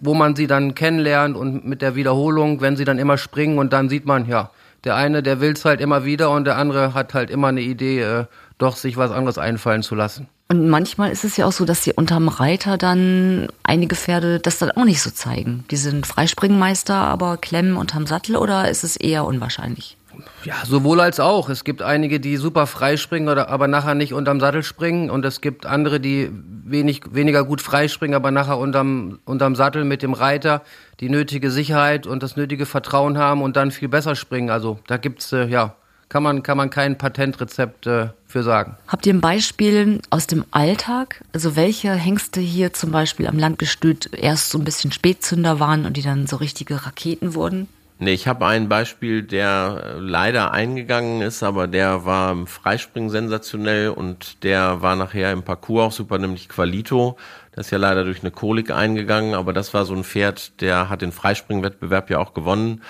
wo 0.00 0.12
man 0.12 0.36
sie 0.36 0.46
dann 0.46 0.74
kennenlernt 0.74 1.36
und 1.36 1.64
mit 1.64 1.80
der 1.80 1.94
Wiederholung, 1.94 2.60
wenn 2.60 2.76
sie 2.76 2.84
dann 2.84 2.98
immer 2.98 3.16
springen 3.16 3.58
und 3.58 3.72
dann 3.72 3.88
sieht 3.88 4.04
man, 4.04 4.26
ja, 4.26 4.50
der 4.84 4.96
eine, 4.96 5.22
der 5.22 5.40
will's 5.40 5.64
halt 5.64 5.80
immer 5.80 6.04
wieder 6.04 6.30
und 6.30 6.44
der 6.44 6.56
andere 6.56 6.94
hat 6.94 7.14
halt 7.14 7.30
immer 7.30 7.48
eine 7.48 7.60
Idee, 7.60 8.02
äh, 8.02 8.24
doch 8.58 8.76
sich 8.76 8.96
was 8.96 9.10
anderes 9.10 9.38
einfallen 9.38 9.82
zu 9.82 9.94
lassen. 9.94 10.28
Und 10.48 10.68
manchmal 10.68 11.12
ist 11.12 11.24
es 11.24 11.36
ja 11.36 11.46
auch 11.46 11.52
so, 11.52 11.64
dass 11.64 11.84
sie 11.84 11.92
unterm 11.92 12.26
Reiter 12.26 12.76
dann 12.76 13.46
einige 13.62 13.94
Pferde 13.94 14.40
das 14.40 14.58
dann 14.58 14.72
auch 14.72 14.84
nicht 14.84 15.00
so 15.00 15.10
zeigen. 15.10 15.64
Die 15.70 15.76
sind 15.76 16.08
Freispringmeister, 16.08 16.94
aber 16.94 17.36
klemmen 17.36 17.76
unterm 17.76 18.06
Sattel 18.06 18.36
oder 18.36 18.68
ist 18.68 18.82
es 18.82 18.96
eher 18.96 19.24
unwahrscheinlich? 19.24 19.96
Ja, 20.44 20.54
sowohl 20.64 21.00
als 21.00 21.20
auch. 21.20 21.48
Es 21.48 21.64
gibt 21.64 21.82
einige, 21.82 22.20
die 22.20 22.36
super 22.36 22.66
freispringen 22.66 23.28
oder 23.28 23.48
aber 23.48 23.68
nachher 23.68 23.94
nicht 23.94 24.12
unterm 24.12 24.40
Sattel 24.40 24.62
springen 24.62 25.10
und 25.10 25.24
es 25.24 25.40
gibt 25.40 25.66
andere, 25.66 26.00
die 26.00 26.30
wenig, 26.64 27.02
weniger 27.12 27.44
gut 27.44 27.60
freispringen, 27.60 28.14
aber 28.14 28.30
nachher 28.30 28.58
unterm, 28.58 29.18
unterm 29.24 29.56
Sattel 29.56 29.84
mit 29.84 30.02
dem 30.02 30.12
Reiter 30.12 30.62
die 31.00 31.08
nötige 31.08 31.50
Sicherheit 31.50 32.06
und 32.06 32.22
das 32.22 32.36
nötige 32.36 32.66
Vertrauen 32.66 33.18
haben 33.18 33.42
und 33.42 33.56
dann 33.56 33.70
viel 33.70 33.88
besser 33.88 34.14
springen. 34.14 34.50
Also 34.50 34.78
da 34.86 34.96
gibt's 34.96 35.32
äh, 35.32 35.46
ja 35.46 35.74
kann 36.10 36.24
man, 36.24 36.42
kann 36.42 36.58
man 36.58 36.68
kein 36.68 36.98
Patentrezept 36.98 37.86
äh, 37.86 38.08
für 38.26 38.42
sagen. 38.42 38.76
Habt 38.88 39.06
ihr 39.06 39.14
ein 39.14 39.22
Beispiel 39.22 40.00
aus 40.10 40.26
dem 40.26 40.44
Alltag? 40.50 41.22
Also 41.32 41.56
welche 41.56 41.92
Hengste 41.92 42.40
hier 42.40 42.74
zum 42.74 42.90
Beispiel 42.90 43.28
am 43.28 43.38
Landgestüt 43.38 44.10
erst 44.12 44.50
so 44.50 44.58
ein 44.58 44.64
bisschen 44.64 44.92
Spätzünder 44.92 45.60
waren 45.60 45.86
und 45.86 45.96
die 45.96 46.02
dann 46.02 46.26
so 46.26 46.36
richtige 46.36 46.84
Raketen 46.84 47.34
wurden? 47.34 47.68
Nee, 48.02 48.14
ich 48.14 48.26
habe 48.26 48.46
ein 48.46 48.70
Beispiel, 48.70 49.22
der 49.22 49.82
äh, 49.84 49.98
leider 49.98 50.52
eingegangen 50.52 51.20
ist, 51.20 51.42
aber 51.42 51.66
der 51.66 52.06
war 52.06 52.32
im 52.32 52.46
Freispringen 52.46 53.10
sensationell 53.10 53.90
und 53.90 54.42
der 54.42 54.80
war 54.80 54.96
nachher 54.96 55.32
im 55.32 55.42
Parcours 55.42 55.84
auch 55.84 55.92
super, 55.92 56.16
nämlich 56.16 56.48
Qualito. 56.48 57.18
Der 57.54 57.60
ist 57.60 57.70
ja 57.70 57.76
leider 57.76 58.04
durch 58.04 58.22
eine 58.22 58.30
Kolik 58.30 58.70
eingegangen, 58.70 59.34
aber 59.34 59.52
das 59.52 59.74
war 59.74 59.84
so 59.84 59.94
ein 59.94 60.04
Pferd, 60.04 60.62
der 60.62 60.88
hat 60.88 61.02
den 61.02 61.12
Freispringwettbewerb 61.12 62.08
ja 62.08 62.20
auch 62.20 62.32
gewonnen, 62.32 62.82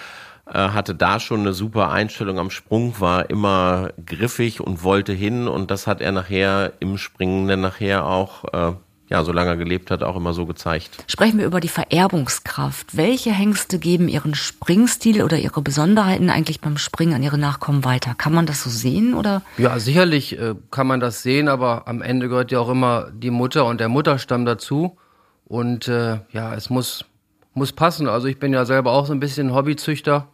äh, 0.46 0.52
hatte 0.52 0.94
da 0.94 1.18
schon 1.18 1.40
eine 1.40 1.54
super 1.54 1.90
Einstellung 1.90 2.38
am 2.38 2.50
Sprung, 2.50 3.00
war 3.00 3.30
immer 3.30 3.90
griffig 4.06 4.60
und 4.60 4.84
wollte 4.84 5.12
hin 5.12 5.48
und 5.48 5.72
das 5.72 5.88
hat 5.88 6.00
er 6.00 6.12
nachher 6.12 6.74
im 6.78 6.98
Springen 6.98 7.48
dann 7.48 7.62
nachher 7.62 8.06
auch 8.06 8.44
äh, 8.52 8.74
ja, 9.10 9.24
solange 9.24 9.50
er 9.50 9.56
gelebt 9.56 9.90
hat, 9.90 10.04
auch 10.04 10.16
immer 10.16 10.32
so 10.32 10.46
gezeigt. 10.46 11.04
Sprechen 11.08 11.38
wir 11.38 11.46
über 11.46 11.58
die 11.58 11.68
Vererbungskraft. 11.68 12.96
Welche 12.96 13.32
Hengste 13.32 13.80
geben 13.80 14.06
ihren 14.06 14.36
Springstil 14.36 15.24
oder 15.24 15.36
ihre 15.36 15.62
Besonderheiten 15.62 16.30
eigentlich 16.30 16.60
beim 16.60 16.78
Springen 16.78 17.14
an 17.14 17.22
ihre 17.22 17.36
Nachkommen 17.36 17.84
weiter? 17.84 18.14
Kann 18.16 18.32
man 18.32 18.46
das 18.46 18.62
so 18.62 18.70
sehen 18.70 19.14
oder? 19.14 19.42
Ja, 19.58 19.80
sicherlich 19.80 20.38
äh, 20.38 20.54
kann 20.70 20.86
man 20.86 21.00
das 21.00 21.22
sehen, 21.22 21.48
aber 21.48 21.88
am 21.88 22.02
Ende 22.02 22.28
gehört 22.28 22.52
ja 22.52 22.60
auch 22.60 22.68
immer 22.68 23.10
die 23.12 23.30
Mutter 23.30 23.66
und 23.66 23.80
der 23.80 23.88
Mutterstamm 23.88 24.44
dazu. 24.44 24.96
Und 25.44 25.88
äh, 25.88 26.20
ja, 26.30 26.54
es 26.54 26.70
muss, 26.70 27.04
muss 27.52 27.72
passen. 27.72 28.08
Also 28.08 28.28
ich 28.28 28.38
bin 28.38 28.52
ja 28.52 28.64
selber 28.64 28.92
auch 28.92 29.06
so 29.06 29.12
ein 29.12 29.18
bisschen 29.18 29.52
Hobbyzüchter 29.52 30.28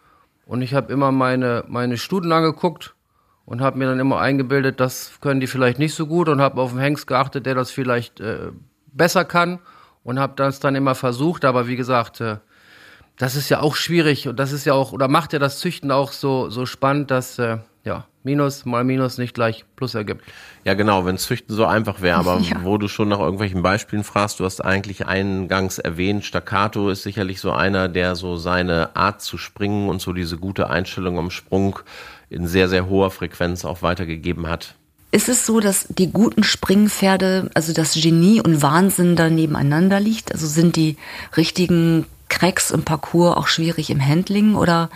und 0.44 0.60
ich 0.60 0.74
habe 0.74 0.92
immer 0.92 1.12
meine, 1.12 1.64
meine 1.66 1.96
Studen 1.96 2.30
angeguckt 2.30 2.94
und 3.46 3.62
habe 3.62 3.78
mir 3.78 3.86
dann 3.86 4.00
immer 4.00 4.18
eingebildet, 4.18 4.80
das 4.80 5.18
können 5.22 5.40
die 5.40 5.46
vielleicht 5.46 5.78
nicht 5.78 5.94
so 5.94 6.06
gut 6.06 6.28
und 6.28 6.42
habe 6.42 6.60
auf 6.60 6.72
den 6.72 6.80
Hengst 6.80 7.06
geachtet, 7.06 7.46
der 7.46 7.54
das 7.54 7.70
vielleicht 7.70 8.20
äh, 8.20 8.50
besser 8.96 9.24
kann 9.24 9.58
und 10.04 10.18
habe 10.18 10.34
das 10.36 10.60
dann 10.60 10.74
immer 10.74 10.94
versucht. 10.94 11.44
Aber 11.44 11.66
wie 11.66 11.76
gesagt, 11.76 12.20
äh, 12.20 12.36
das 13.16 13.34
ist 13.34 13.48
ja 13.48 13.60
auch 13.60 13.76
schwierig 13.76 14.28
und 14.28 14.38
das 14.38 14.52
ist 14.52 14.64
ja 14.64 14.74
auch 14.74 14.92
oder 14.92 15.08
macht 15.08 15.32
ja 15.32 15.38
das 15.38 15.58
Züchten 15.58 15.90
auch 15.90 16.12
so 16.12 16.50
so 16.50 16.66
spannend, 16.66 17.10
dass 17.10 17.38
äh, 17.38 17.58
ja 17.84 18.06
Minus 18.22 18.64
mal 18.64 18.84
Minus 18.84 19.18
nicht 19.18 19.34
gleich 19.34 19.64
Plus 19.76 19.94
ergibt. 19.94 20.24
Ja, 20.64 20.74
genau, 20.74 21.06
wenn 21.06 21.16
Züchten 21.16 21.54
so 21.54 21.64
einfach 21.64 22.00
wäre, 22.02 22.18
aber 22.18 22.38
ja. 22.40 22.64
wo 22.64 22.76
du 22.76 22.88
schon 22.88 23.08
nach 23.08 23.20
irgendwelchen 23.20 23.62
Beispielen 23.62 24.04
fragst, 24.04 24.40
du 24.40 24.44
hast 24.44 24.64
eigentlich 24.64 25.06
eingangs 25.06 25.78
erwähnt, 25.78 26.24
Staccato 26.24 26.90
ist 26.90 27.04
sicherlich 27.04 27.40
so 27.40 27.52
einer, 27.52 27.88
der 27.88 28.16
so 28.16 28.36
seine 28.36 28.96
Art 28.96 29.22
zu 29.22 29.38
springen 29.38 29.88
und 29.88 30.00
so 30.02 30.12
diese 30.12 30.38
gute 30.38 30.68
Einstellung 30.68 31.18
am 31.18 31.30
Sprung 31.30 31.78
in 32.28 32.46
sehr, 32.46 32.68
sehr 32.68 32.88
hoher 32.88 33.10
Frequenz 33.10 33.64
auch 33.64 33.82
weitergegeben 33.82 34.48
hat. 34.48 34.74
Ist 35.12 35.28
es 35.28 35.46
so, 35.46 35.60
dass 35.60 35.86
die 35.88 36.10
guten 36.10 36.42
Springpferde, 36.42 37.50
also 37.54 37.72
das 37.72 37.94
Genie 37.94 38.40
und 38.40 38.60
Wahnsinn 38.62 39.16
da 39.16 39.30
nebeneinander 39.30 40.00
liegt? 40.00 40.32
Also 40.32 40.46
sind 40.46 40.76
die 40.76 40.96
richtigen 41.36 42.06
Cracks 42.28 42.70
im 42.70 42.82
Parcours 42.82 43.36
auch 43.36 43.46
schwierig 43.46 43.90
im 43.90 44.04
Handling 44.04 44.56
oder 44.56 44.90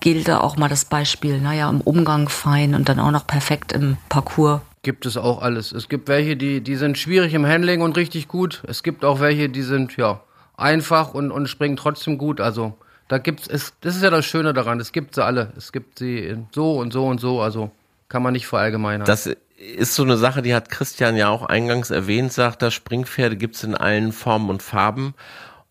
gilt 0.00 0.28
da 0.28 0.40
auch 0.40 0.56
mal 0.56 0.68
das 0.68 0.84
Beispiel, 0.84 1.40
naja, 1.40 1.68
im 1.70 1.80
Umgang 1.80 2.28
fein 2.28 2.74
und 2.74 2.88
dann 2.88 3.00
auch 3.00 3.10
noch 3.10 3.26
perfekt 3.26 3.72
im 3.72 3.96
Parcours? 4.08 4.60
Gibt 4.82 5.06
es 5.06 5.16
auch 5.16 5.40
alles. 5.40 5.72
Es 5.72 5.88
gibt 5.88 6.08
welche, 6.08 6.36
die, 6.36 6.60
die 6.60 6.76
sind 6.76 6.98
schwierig 6.98 7.32
im 7.32 7.46
Handling 7.46 7.80
und 7.80 7.96
richtig 7.96 8.28
gut. 8.28 8.62
Es 8.68 8.82
gibt 8.82 9.02
auch 9.02 9.18
welche, 9.20 9.48
die 9.48 9.62
sind, 9.62 9.96
ja, 9.96 10.20
einfach 10.58 11.14
und, 11.14 11.30
und 11.30 11.48
springen 11.48 11.76
trotzdem 11.76 12.18
gut. 12.18 12.38
Also, 12.38 12.74
da 13.08 13.16
gibt's, 13.16 13.48
es, 13.48 13.72
das 13.80 13.96
ist 13.96 14.02
ja 14.02 14.10
das 14.10 14.26
Schöne 14.26 14.52
daran. 14.52 14.78
Es 14.78 14.92
gibt 14.92 15.14
sie 15.14 15.24
alle. 15.24 15.54
Es 15.56 15.72
gibt 15.72 15.98
sie 15.98 16.36
so 16.52 16.78
und 16.78 16.92
so 16.92 17.06
und 17.06 17.18
so. 17.18 17.40
Also, 17.40 17.70
kann 18.10 18.22
man 18.22 18.34
nicht 18.34 18.46
verallgemeinern. 18.46 19.06
Das 19.06 19.28
ist 19.64 19.94
so 19.94 20.02
eine 20.02 20.16
Sache, 20.16 20.42
die 20.42 20.54
hat 20.54 20.68
Christian 20.68 21.16
ja 21.16 21.28
auch 21.28 21.42
eingangs 21.42 21.90
erwähnt, 21.90 22.32
sagt 22.32 22.62
er, 22.62 22.70
Springpferde 22.70 23.36
gibt's 23.36 23.64
in 23.64 23.74
allen 23.74 24.12
Formen 24.12 24.50
und 24.50 24.62
Farben. 24.62 25.14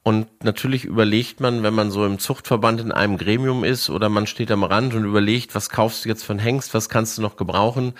Und 0.03 0.43
natürlich 0.43 0.83
überlegt 0.83 1.39
man, 1.39 1.63
wenn 1.63 1.73
man 1.73 1.89
so 1.89 2.05
im 2.05 2.19
Zuchtverband 2.19 2.81
in 2.81 2.91
einem 2.91 3.17
Gremium 3.17 3.63
ist 3.63 3.89
oder 3.89 4.09
man 4.09 4.27
steht 4.27 4.51
am 4.51 4.63
Rand 4.63 4.93
und 4.93 5.05
überlegt, 5.05 5.55
was 5.55 5.69
kaufst 5.69 6.03
du 6.03 6.09
jetzt 6.09 6.25
von 6.25 6.39
Hengst, 6.39 6.73
was 6.73 6.89
kannst 6.89 7.17
du 7.17 7.21
noch 7.21 7.37
gebrauchen? 7.37 7.93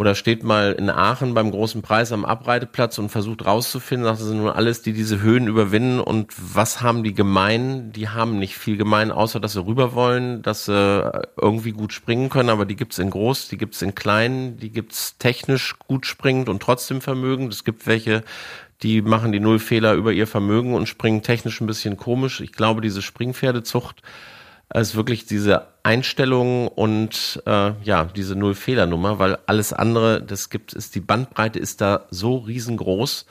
Oder 0.00 0.14
steht 0.14 0.44
mal 0.44 0.72
in 0.72 0.88
Aachen 0.88 1.34
beim 1.34 1.50
großen 1.50 1.82
Preis 1.82 2.10
am 2.10 2.24
Abreiteplatz 2.24 2.96
und 2.96 3.10
versucht 3.10 3.44
rauszufinden, 3.44 4.06
das 4.06 4.20
sind 4.20 4.38
nur 4.38 4.56
alles, 4.56 4.80
die 4.80 4.94
diese 4.94 5.20
Höhen 5.20 5.46
überwinden. 5.46 6.00
Und 6.00 6.32
was 6.38 6.80
haben 6.80 7.04
die 7.04 7.12
gemein? 7.12 7.92
Die 7.92 8.08
haben 8.08 8.38
nicht 8.38 8.56
viel 8.56 8.78
gemein, 8.78 9.10
außer 9.10 9.40
dass 9.40 9.52
sie 9.52 9.62
rüber 9.62 9.92
wollen, 9.92 10.40
dass 10.40 10.64
sie 10.64 11.26
irgendwie 11.38 11.72
gut 11.72 11.92
springen 11.92 12.30
können. 12.30 12.48
Aber 12.48 12.64
die 12.64 12.76
gibt's 12.76 12.98
in 12.98 13.10
groß, 13.10 13.48
die 13.48 13.58
gibt's 13.58 13.82
in 13.82 13.94
klein, 13.94 14.56
die 14.56 14.70
gibt's 14.70 15.18
technisch 15.18 15.78
gut 15.78 16.06
springend 16.06 16.48
und 16.48 16.62
trotzdem 16.62 17.02
Vermögen. 17.02 17.48
Es 17.48 17.64
gibt 17.64 17.86
welche, 17.86 18.24
die 18.82 19.02
machen 19.02 19.32
die 19.32 19.40
Nullfehler 19.40 19.92
über 19.92 20.12
ihr 20.12 20.26
Vermögen 20.26 20.72
und 20.72 20.88
springen 20.88 21.20
technisch 21.20 21.60
ein 21.60 21.66
bisschen 21.66 21.98
komisch. 21.98 22.40
Ich 22.40 22.52
glaube, 22.52 22.80
diese 22.80 23.02
Springpferdezucht 23.02 24.00
ist 24.74 24.94
wirklich 24.94 25.26
diese 25.26 25.66
Einstellung 25.82 26.68
und 26.68 27.42
äh, 27.46 27.72
ja, 27.82 28.04
diese 28.04 28.36
Nullfehlernummer, 28.36 29.18
weil 29.18 29.38
alles 29.46 29.72
andere, 29.72 30.22
das 30.22 30.50
gibt, 30.50 30.72
ist 30.72 30.94
die 30.94 31.00
Bandbreite 31.00 31.58
ist 31.58 31.80
da 31.80 32.06
so 32.10 32.36
riesengroß. 32.36 33.26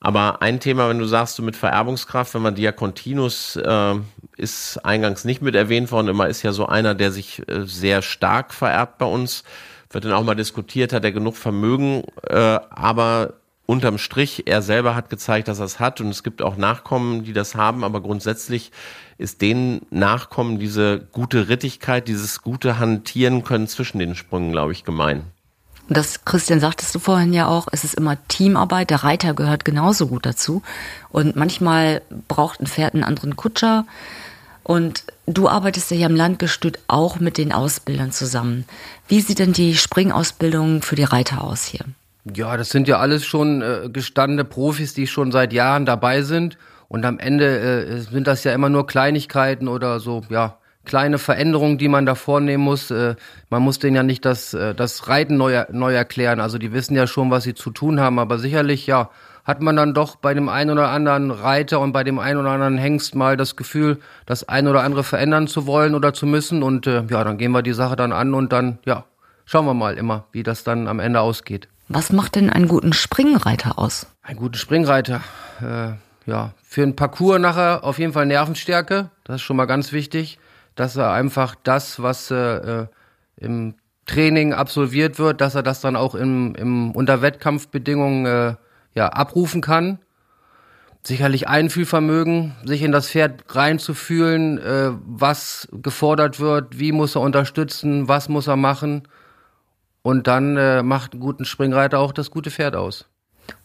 Aber 0.00 0.42
ein 0.42 0.60
Thema, 0.60 0.88
wenn 0.88 0.98
du 0.98 1.06
sagst, 1.06 1.38
du 1.38 1.42
mit 1.42 1.56
Vererbungskraft, 1.56 2.34
wenn 2.34 2.42
man 2.42 2.54
Diakontinus 2.54 3.56
äh, 3.56 3.94
ist 4.36 4.78
eingangs 4.84 5.24
nicht 5.24 5.42
mit 5.42 5.54
erwähnt 5.54 5.90
worden, 5.92 6.08
immer 6.08 6.28
ist 6.28 6.42
ja 6.42 6.52
so 6.52 6.66
einer, 6.66 6.94
der 6.94 7.12
sich 7.12 7.46
äh, 7.48 7.66
sehr 7.66 8.02
stark 8.02 8.52
vererbt 8.52 8.98
bei 8.98 9.06
uns, 9.06 9.44
wird 9.90 10.04
dann 10.04 10.12
auch 10.12 10.24
mal 10.24 10.34
diskutiert, 10.34 10.92
hat 10.92 11.04
er 11.04 11.12
genug 11.12 11.36
Vermögen, 11.36 12.04
äh, 12.28 12.34
aber 12.70 13.34
unterm 13.70 13.98
Strich, 13.98 14.48
er 14.48 14.62
selber 14.62 14.96
hat 14.96 15.10
gezeigt, 15.10 15.46
dass 15.46 15.60
er 15.60 15.64
es 15.64 15.78
hat 15.78 16.00
und 16.00 16.08
es 16.08 16.24
gibt 16.24 16.42
auch 16.42 16.56
Nachkommen, 16.56 17.22
die 17.22 17.32
das 17.32 17.54
haben, 17.54 17.84
aber 17.84 18.00
grundsätzlich 18.00 18.72
ist 19.16 19.42
den 19.42 19.82
Nachkommen 19.90 20.58
diese 20.58 21.06
gute 21.12 21.48
Rittigkeit, 21.48 22.08
dieses 22.08 22.42
gute 22.42 22.80
Hantieren 22.80 23.44
können 23.44 23.68
zwischen 23.68 24.00
den 24.00 24.16
Sprüngen, 24.16 24.50
glaube 24.50 24.72
ich, 24.72 24.82
gemein. 24.82 25.22
Das, 25.88 26.24
Christian, 26.24 26.58
sagtest 26.58 26.92
du 26.96 26.98
vorhin 26.98 27.32
ja 27.32 27.46
auch, 27.46 27.68
es 27.70 27.84
ist 27.84 27.94
immer 27.94 28.16
Teamarbeit, 28.26 28.90
der 28.90 29.04
Reiter 29.04 29.34
gehört 29.34 29.64
genauso 29.64 30.08
gut 30.08 30.26
dazu. 30.26 30.62
Und 31.10 31.36
manchmal 31.36 32.02
braucht 32.26 32.60
ein 32.60 32.66
Pferd 32.66 32.94
einen 32.94 33.04
anderen 33.04 33.36
Kutscher. 33.36 33.86
Und 34.64 35.04
du 35.26 35.48
arbeitest 35.48 35.92
ja 35.92 35.96
hier 35.96 36.06
im 36.06 36.16
Landgestüt 36.16 36.80
auch 36.88 37.20
mit 37.20 37.38
den 37.38 37.52
Ausbildern 37.52 38.10
zusammen. 38.10 38.64
Wie 39.06 39.20
sieht 39.20 39.38
denn 39.38 39.52
die 39.52 39.76
Springausbildung 39.76 40.82
für 40.82 40.96
die 40.96 41.04
Reiter 41.04 41.42
aus 41.44 41.64
hier? 41.64 41.84
Ja, 42.24 42.56
das 42.56 42.70
sind 42.70 42.86
ja 42.86 42.98
alles 42.98 43.24
schon 43.24 43.62
äh, 43.62 43.88
gestandene 43.90 44.44
Profis, 44.44 44.92
die 44.94 45.06
schon 45.06 45.32
seit 45.32 45.52
Jahren 45.52 45.86
dabei 45.86 46.22
sind. 46.22 46.58
Und 46.88 47.04
am 47.04 47.18
Ende 47.18 47.60
äh, 47.60 48.00
sind 48.00 48.26
das 48.26 48.44
ja 48.44 48.52
immer 48.52 48.68
nur 48.68 48.86
Kleinigkeiten 48.86 49.68
oder 49.68 50.00
so, 50.00 50.22
ja, 50.28 50.58
kleine 50.84 51.18
Veränderungen, 51.18 51.78
die 51.78 51.88
man 51.88 52.04
da 52.04 52.14
vornehmen 52.14 52.64
muss. 52.64 52.90
Äh, 52.90 53.14
man 53.48 53.62
muss 53.62 53.78
denen 53.78 53.96
ja 53.96 54.02
nicht 54.02 54.24
das, 54.24 54.54
äh, 54.54 54.74
das 54.74 55.08
Reiten 55.08 55.36
neu, 55.36 55.64
neu 55.70 55.94
erklären. 55.94 56.40
Also 56.40 56.58
die 56.58 56.72
wissen 56.72 56.96
ja 56.96 57.06
schon, 57.06 57.30
was 57.30 57.44
sie 57.44 57.54
zu 57.54 57.70
tun 57.70 58.00
haben. 58.00 58.18
Aber 58.18 58.38
sicherlich, 58.38 58.86
ja, 58.86 59.10
hat 59.44 59.62
man 59.62 59.76
dann 59.76 59.94
doch 59.94 60.16
bei 60.16 60.34
dem 60.34 60.48
einen 60.48 60.70
oder 60.70 60.90
anderen 60.90 61.30
Reiter 61.30 61.80
und 61.80 61.92
bei 61.92 62.04
dem 62.04 62.18
einen 62.18 62.38
oder 62.38 62.50
anderen 62.50 62.76
Hengst 62.76 63.14
mal 63.14 63.36
das 63.36 63.56
Gefühl, 63.56 63.98
das 64.26 64.48
ein 64.48 64.68
oder 64.68 64.82
andere 64.82 65.04
verändern 65.04 65.46
zu 65.46 65.66
wollen 65.66 65.94
oder 65.94 66.12
zu 66.12 66.26
müssen. 66.26 66.62
Und 66.62 66.86
äh, 66.86 67.04
ja, 67.08 67.24
dann 67.24 67.38
gehen 67.38 67.52
wir 67.52 67.62
die 67.62 67.72
Sache 67.72 67.96
dann 67.96 68.12
an 68.12 68.34
und 68.34 68.52
dann, 68.52 68.78
ja, 68.84 69.04
schauen 69.46 69.66
wir 69.66 69.74
mal 69.74 69.96
immer, 69.96 70.24
wie 70.32 70.42
das 70.42 70.64
dann 70.64 70.88
am 70.88 71.00
Ende 71.00 71.20
ausgeht. 71.20 71.68
Was 71.92 72.12
macht 72.12 72.36
denn 72.36 72.50
einen 72.50 72.68
guten 72.68 72.92
Springreiter 72.92 73.76
aus? 73.76 74.06
Einen 74.22 74.38
guten 74.38 74.54
Springreiter, 74.54 75.22
äh, 75.60 75.94
ja, 76.24 76.54
für 76.62 76.84
einen 76.84 76.94
Parcours 76.94 77.40
nachher 77.40 77.82
auf 77.82 77.98
jeden 77.98 78.12
Fall 78.12 78.26
Nervenstärke. 78.26 79.10
Das 79.24 79.36
ist 79.36 79.42
schon 79.42 79.56
mal 79.56 79.66
ganz 79.66 79.90
wichtig, 79.90 80.38
dass 80.76 80.94
er 80.94 81.10
einfach 81.10 81.56
das, 81.64 82.00
was 82.00 82.30
äh, 82.30 82.86
im 83.38 83.74
Training 84.06 84.52
absolviert 84.52 85.18
wird, 85.18 85.40
dass 85.40 85.56
er 85.56 85.64
das 85.64 85.80
dann 85.80 85.96
auch 85.96 86.14
im, 86.14 86.54
im 86.54 86.92
unter 86.92 87.22
Wettkampfbedingungen 87.22 88.24
äh, 88.24 88.54
ja 88.94 89.08
abrufen 89.08 89.60
kann. 89.60 89.98
Sicherlich 91.02 91.48
Einfühlvermögen, 91.48 92.54
sich 92.64 92.82
in 92.82 92.92
das 92.92 93.08
Pferd 93.10 93.42
reinzufühlen, 93.48 94.58
äh, 94.58 94.92
was 95.06 95.66
gefordert 95.72 96.38
wird, 96.38 96.78
wie 96.78 96.92
muss 96.92 97.16
er 97.16 97.22
unterstützen, 97.22 98.06
was 98.06 98.28
muss 98.28 98.46
er 98.46 98.54
machen 98.54 99.08
und 100.02 100.26
dann 100.26 100.56
äh, 100.56 100.82
macht 100.82 101.12
einen 101.12 101.20
guten 101.20 101.44
Springreiter 101.44 101.98
auch 101.98 102.12
das 102.12 102.30
gute 102.30 102.50
Pferd 102.50 102.76
aus. 102.76 103.06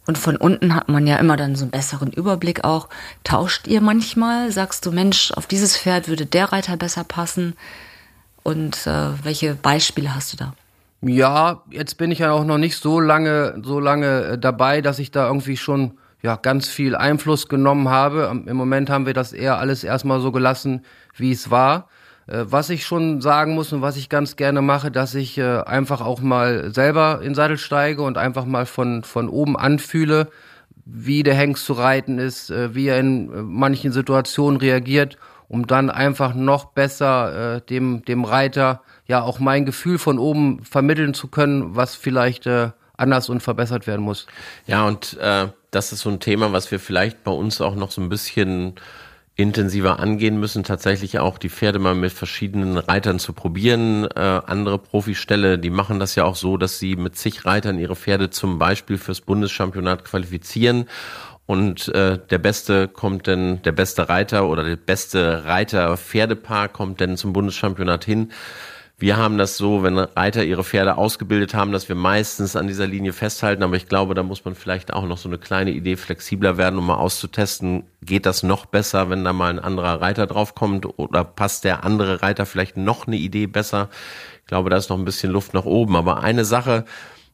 Und 0.08 0.18
von 0.18 0.36
unten 0.36 0.76
hat 0.76 0.90
man 0.90 1.08
ja 1.08 1.18
immer 1.18 1.36
dann 1.36 1.56
so 1.56 1.64
einen 1.64 1.72
besseren 1.72 2.12
Überblick 2.12 2.64
auch. 2.64 2.90
Tauscht 3.24 3.68
ihr 3.68 3.82
manchmal? 3.82 4.52
Sagst 4.52 4.86
du, 4.86 4.92
Mensch, 4.92 5.32
auf 5.32 5.48
dieses 5.48 5.78
Pferd 5.78 6.08
würde 6.08 6.26
der 6.26 6.52
Reiter 6.52 6.78
besser 6.78 7.04
passen? 7.04 7.56
Und 8.44 8.86
äh, 8.86 9.24
welche 9.24 9.56
Beispiele 9.56 10.14
hast 10.14 10.34
du 10.34 10.38
da? 10.38 10.54
Ja, 11.02 11.64
jetzt 11.70 11.98
bin 11.98 12.12
ich 12.12 12.20
ja 12.20 12.32
auch 12.32 12.46
noch 12.46 12.58
nicht 12.58 12.78
so 12.78 13.00
lange, 13.00 13.60
so 13.64 13.80
lange 13.80 14.24
äh, 14.24 14.38
dabei, 14.38 14.82
dass 14.82 15.00
ich 15.00 15.12
da 15.12 15.28
irgendwie 15.28 15.58
schon 15.58 15.98
ja 16.22 16.36
ganz 16.36 16.68
viel 16.68 16.96
Einfluss 16.96 17.48
genommen 17.48 17.90
habe. 17.90 18.44
Im 18.46 18.58
Moment 18.58 18.90
haben 18.90 19.06
wir 19.06 19.14
das 19.14 19.34
eher 19.34 19.60
alles 19.60 19.84
erstmal 19.84 20.20
so 20.20 20.32
gelassen, 20.32 20.86
wie 21.16 21.32
es 21.32 21.52
war. 21.52 21.88
Äh, 22.28 22.46
was 22.48 22.70
ich 22.70 22.86
schon 22.86 23.22
sagen 23.22 23.54
muss 23.54 23.72
und 23.74 23.82
was 23.82 23.98
ich 23.98 24.10
ganz 24.10 24.36
gerne 24.36 24.62
mache, 24.62 24.92
dass 24.92 25.16
ich 25.16 25.38
äh, 25.38 25.60
einfach 25.62 26.02
auch 26.02 26.22
mal 26.22 26.74
selber 26.74 27.22
in 27.22 27.36
Sattel 27.36 27.58
steige 27.58 28.02
und 28.02 28.18
einfach 28.18 28.46
mal 28.46 28.66
von, 28.66 29.04
von 29.04 29.30
oben 29.30 29.58
anfühle, 29.58 30.30
wie 30.86 31.24
der 31.24 31.36
Hengst 31.36 31.66
zu 31.66 31.74
reiten 31.74 32.20
ist, 32.20 32.50
äh, 32.50 32.74
wie 32.74 32.88
er 32.88 33.00
in 33.00 33.30
manchen 33.46 33.92
Situationen 33.92 34.60
reagiert, 34.60 35.18
um 35.48 35.68
dann 35.68 35.92
einfach 35.92 36.34
noch 36.34 36.66
besser 36.66 37.62
dem, 37.70 38.04
dem 38.04 38.24
Reiter 38.24 38.82
ja 39.06 39.22
auch 39.22 39.38
mein 39.38 39.64
Gefühl 39.64 40.00
von 40.00 40.18
oben 40.18 40.64
vermitteln 40.64 41.14
zu 41.14 41.28
können, 41.28 41.76
was 41.76 41.94
vielleicht 41.94 42.50
anders 42.98 43.30
und 43.30 43.42
verbessert 43.42 43.86
werden 43.86 44.02
muss. 44.02 44.26
Ja, 44.66 44.88
und 44.88 45.18
äh, 45.20 45.50
das 45.70 45.92
ist 45.92 46.00
so 46.00 46.10
ein 46.10 46.20
Thema, 46.20 46.52
was 46.52 46.72
wir 46.72 46.80
vielleicht 46.80 47.24
bei 47.24 47.32
uns 47.32 47.62
auch 47.62 47.76
noch 47.76 47.92
so 47.92 48.02
ein 48.02 48.10
bisschen 48.10 48.74
intensiver 49.38 50.00
angehen 50.00 50.40
müssen, 50.40 50.64
tatsächlich 50.64 51.20
auch 51.20 51.38
die 51.38 51.50
Pferde 51.50 51.78
mal 51.78 51.94
mit 51.94 52.14
verschiedenen 52.14 52.78
Reitern 52.78 53.20
zu 53.20 53.34
probieren. 53.34 54.06
Äh, 54.06 54.20
andere 54.20 54.80
Profiställe, 54.80 55.60
die 55.60 55.70
machen 55.70 56.00
das 56.00 56.16
ja 56.16 56.24
auch 56.24 56.36
so, 56.36 56.56
dass 56.56 56.80
sie 56.80 56.96
mit 56.96 57.18
zig 57.18 57.46
Reitern 57.46 57.78
ihre 57.78 57.98
Pferde 57.98 58.30
zum 58.30 58.60
Beispiel 58.60 58.98
fürs 58.98 59.20
Bundeschampionat 59.22 60.06
qualifizieren. 60.06 60.86
Und 61.46 61.90
äh, 61.90 62.18
der 62.18 62.38
beste 62.38 62.88
kommt 62.88 63.28
denn, 63.28 63.62
der 63.64 63.74
beste 63.74 64.10
Reiter 64.10 64.48
oder 64.48 64.64
der 64.64 64.78
beste 64.78 65.46
Reiter-Pferdepaar 65.46 66.70
kommt 66.70 67.02
denn 67.02 67.18
zum 67.18 67.34
Bundeschampionat 67.34 68.06
hin. 68.06 68.32
Wir 68.98 69.18
haben 69.18 69.38
das 69.38 69.58
so, 69.58 69.84
wenn 69.84 69.98
Reiter 69.98 70.46
ihre 70.46 70.64
Pferde 70.64 70.96
ausgebildet 70.96 71.54
haben, 71.54 71.74
dass 71.74 71.90
wir 71.90 71.98
meistens 71.98 72.56
an 72.56 72.68
dieser 72.68 72.88
Linie 72.88 73.12
festhalten. 73.12 73.62
Aber 73.62 73.76
ich 73.76 73.90
glaube, 73.90 74.14
da 74.14 74.24
muss 74.24 74.46
man 74.46 74.56
vielleicht 74.56 74.94
auch 74.94 75.06
noch 75.06 75.18
so 75.18 75.28
eine 75.28 75.38
kleine 75.38 75.72
Idee 75.72 75.98
flexibler 75.98 76.56
werden, 76.58 76.80
um 76.80 76.88
mal 76.88 76.96
auszutesten, 76.96 77.84
geht 78.02 78.26
das 78.26 78.42
noch 78.42 78.66
besser, 78.66 79.10
wenn 79.10 79.26
da 79.26 79.34
mal 79.34 79.50
ein 79.50 79.60
anderer 79.60 80.00
Reiter 80.00 80.28
draufkommt 80.28 80.88
oder 80.98 81.26
passt 81.26 81.66
der 81.66 81.84
andere 81.84 82.22
Reiter 82.22 82.46
vielleicht 82.46 82.78
noch 82.78 83.06
eine 83.06 83.18
Idee 83.18 83.48
besser? 83.48 83.90
Ich 84.42 84.48
glaube, 84.48 84.70
da 84.70 84.78
ist 84.78 84.90
noch 84.90 84.98
ein 84.98 85.06
bisschen 85.06 85.32
Luft 85.32 85.54
nach 85.54 85.66
oben. 85.66 85.98
Aber 85.98 86.24
eine 86.24 86.46
Sache, 86.46 86.86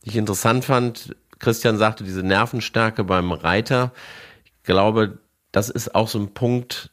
die 0.04 0.10
ich 0.10 0.16
interessant 0.16 0.66
fand, 0.66 1.16
Christian 1.38 1.78
sagte, 1.78 2.04
diese 2.04 2.24
Nervenstärke 2.24 3.04
beim 3.04 3.32
Reiter. 3.32 3.92
Ich 4.46 4.64
glaube, 4.64 5.20
das 5.52 5.70
ist 5.70 5.94
auch 5.94 6.08
so 6.08 6.20
ein 6.20 6.34
Punkt, 6.34 6.91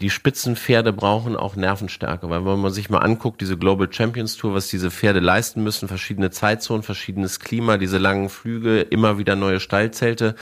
die 0.00 0.10
Spitzenpferde 0.10 0.92
brauchen 0.92 1.36
auch 1.36 1.56
Nervenstärke, 1.56 2.30
weil 2.30 2.44
wenn 2.44 2.60
man 2.60 2.72
sich 2.72 2.88
mal 2.88 2.98
anguckt, 2.98 3.40
diese 3.40 3.56
Global 3.56 3.92
Champions 3.92 4.36
Tour, 4.36 4.54
was 4.54 4.68
diese 4.68 4.90
Pferde 4.90 5.20
leisten 5.20 5.62
müssen, 5.62 5.88
verschiedene 5.88 6.30
Zeitzonen, 6.30 6.82
verschiedenes 6.82 7.40
Klima, 7.40 7.78
diese 7.78 7.98
langen 7.98 8.28
Flüge, 8.28 8.80
immer 8.80 9.18
wieder 9.18 9.34
neue 9.34 9.60
Stallzelte. 9.60 10.36